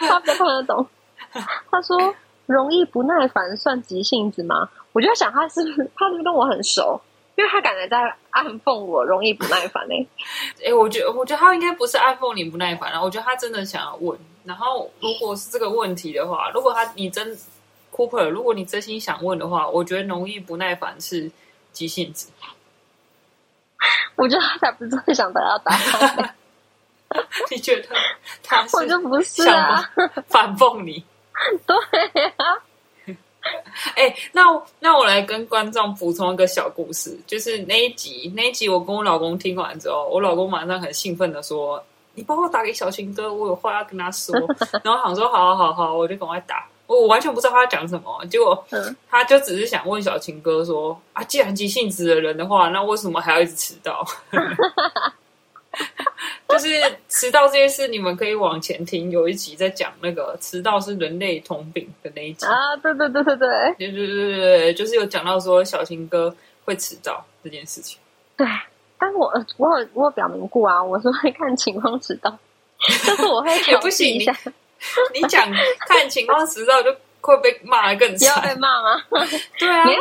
[0.00, 0.84] 他比较看得懂。
[1.70, 2.14] 他说
[2.46, 4.68] 容易不耐烦算急性子吗？
[4.92, 7.00] 我就在想他是不是 他是不是跟我很熟？
[7.36, 10.08] 因为他感觉在暗讽我容易不耐烦呢、欸，
[10.70, 14.18] 哎，我觉得我觉得他应该不是暗讽你不耐烦啊，我觉得他真的想要问。
[14.44, 17.36] 然后如果是这个问题的话，如果他你真
[17.92, 21.30] Cooper，如果你真心想问的话，我觉得容易不耐烦是
[21.72, 22.30] 急性子。
[24.16, 26.34] 我觉得他才不是真的想得到答案、
[27.50, 27.88] 你觉得
[28.42, 28.76] 他是？
[28.76, 29.90] 我就不是啊，
[30.28, 31.04] 反讽你。
[31.66, 32.32] 对呀、
[33.94, 41.82] 哎、那我那我来跟观众补充一个小故事，就是那一集那一集我跟我老公听完之后，我老公马上很兴奋的说
[42.14, 44.34] ：“你帮我打给小情哥，我有话要跟他说。
[44.82, 54.04] ”然后我想说：“好好好好，我就赶快打。”我我完全不知道他要讲什么，结果嗯他就只是想问小情哥说：“啊，既然急性子的人的话，那为什么还要一直迟到？”
[56.56, 62.74] 就是迟到这件事，你们可以往前听，有一集在讲那个迟到是人类通病的那一集啊。
[62.82, 63.48] 对对对对对，
[63.78, 66.34] 对对对对对，就是有讲到说小情哥
[66.64, 67.98] 会迟到这件事情。
[68.36, 68.46] 对，
[68.98, 72.30] 但是我我有我有表明过啊，我是会看情况迟到，
[73.04, 74.26] 就是我会也不行，你
[75.14, 75.46] 你讲
[75.80, 76.90] 看情况迟到就
[77.20, 79.02] 会被骂的更，不要爱骂吗？
[79.58, 79.94] 对啊，你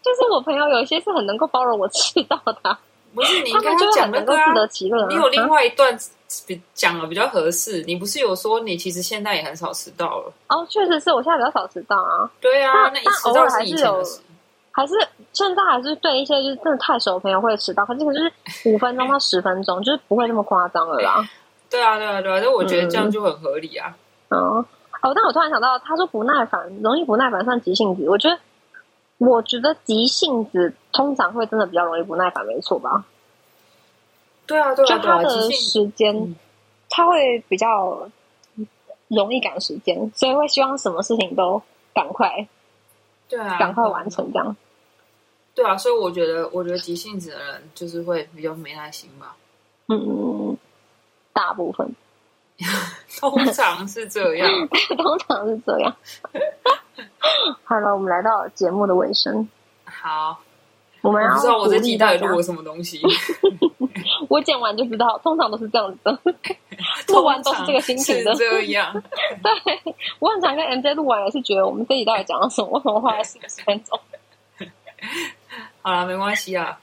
[0.00, 2.78] 就是我朋友，有些是很能够包容我迟到的。
[3.18, 5.06] 不是你他们就跟他会很能够讲那个啊自，得其乐啊。
[5.08, 5.98] 你有另啊外一段
[6.46, 7.82] 比讲的比较合适。
[7.82, 10.32] 你不是有说你其实现在也很少迟到了？
[10.48, 14.04] 哦，确实是我现在比较少迟到啊，对啊，但那你但偶尔迟到还是有。
[14.70, 14.94] 还是
[15.32, 18.32] 现在还是对一些就是真的太熟的朋友会迟到，可是可是
[18.66, 21.28] 五分钟到十分钟，就是不会那么夸张了啦。
[21.68, 23.96] 对啊，对啊，对啊，但我觉得这样嗯就很合理啊。
[24.28, 28.38] 嗯，哦，但我突然想到，他说不耐烦，容易不耐烦算急性子，我觉得，
[29.18, 33.04] 我觉得急性子通常会真的比较容易不耐烦，没错吧？
[34.46, 36.36] 对啊，对啊，对啊，他的时间嗯，
[36.88, 38.08] 他会比较
[39.08, 41.60] 容易赶时间，所以会希望什么事情都
[41.92, 42.48] 赶快
[43.28, 44.56] 对啊，赶快完成这样。
[45.54, 49.36] 对啊，所以我觉得，我觉得急性子的人就是会比较没耐心吧。
[49.88, 50.56] 嗯，
[51.32, 51.94] 大部分
[53.18, 54.48] 通常是这样。
[54.96, 55.96] 通常是这样。
[57.64, 59.48] 好了，我们来到节目的尾声，
[59.84, 60.38] 好，
[61.02, 63.00] 我们不知道我这鼓励大家集到底录了什么东西。
[64.28, 66.18] 我剪完就知道，通常都是这样子的，
[67.08, 68.48] 录完都是这个心情的是。
[68.50, 68.92] 这样。
[68.92, 72.70] 对，我很常跟 MJ 录完也是觉得我们这集到底讲了什么？
[72.72, 73.98] 为什么花了四十分钟？
[75.82, 76.78] 好了，没关系啊。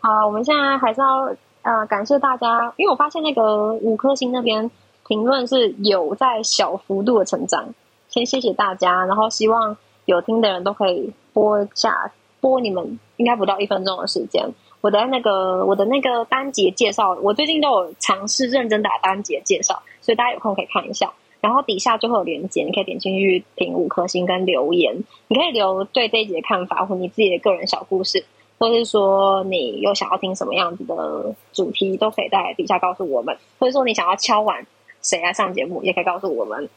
[0.00, 4.70] 好，我们现在还是要呃感谢大家，因为我发现那个五颗星那边
[5.06, 7.74] 评论是有在小幅度的成长，
[8.14, 14.48] 先谢谢大家，然后希望有听的人都可以播一下，播你们应该不到一分钟的时间。
[14.80, 21.12] 我的那个我的那个单节介绍，我最近都有尝试认真打单节介绍，所以大家有空可以看一下。
[21.40, 28.24] 然后底下就会有连接，你可以点进去评五颗星跟留言，你可以留对这一节的看法或你自己的个人小故事，
[28.60, 34.64] 或是说你有想要听什么样子的主题，都可以在底下告诉我们，或者说你想要敲完
[35.02, 36.70] 谁来上节目，也可以告诉我们。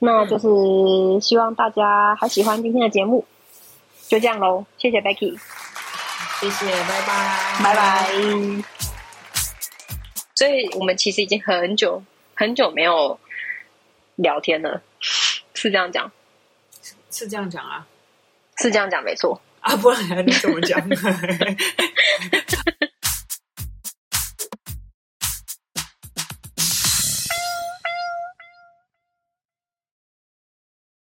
[0.00, 0.46] 那就是
[1.20, 3.26] 希望大家还喜欢今天的节目，
[4.08, 5.38] 就这样喽，谢谢 Becky，
[6.40, 8.08] 谢谢，拜拜，拜拜。
[10.36, 12.02] 所以我们其实已经很久
[12.34, 13.18] 很久没有
[14.14, 14.82] 聊天了，
[15.54, 16.12] 是这样讲，
[17.10, 17.86] 是这样讲啊？
[18.58, 19.40] 是这样讲没错。
[19.60, 20.80] 啊，不然你怎么讲？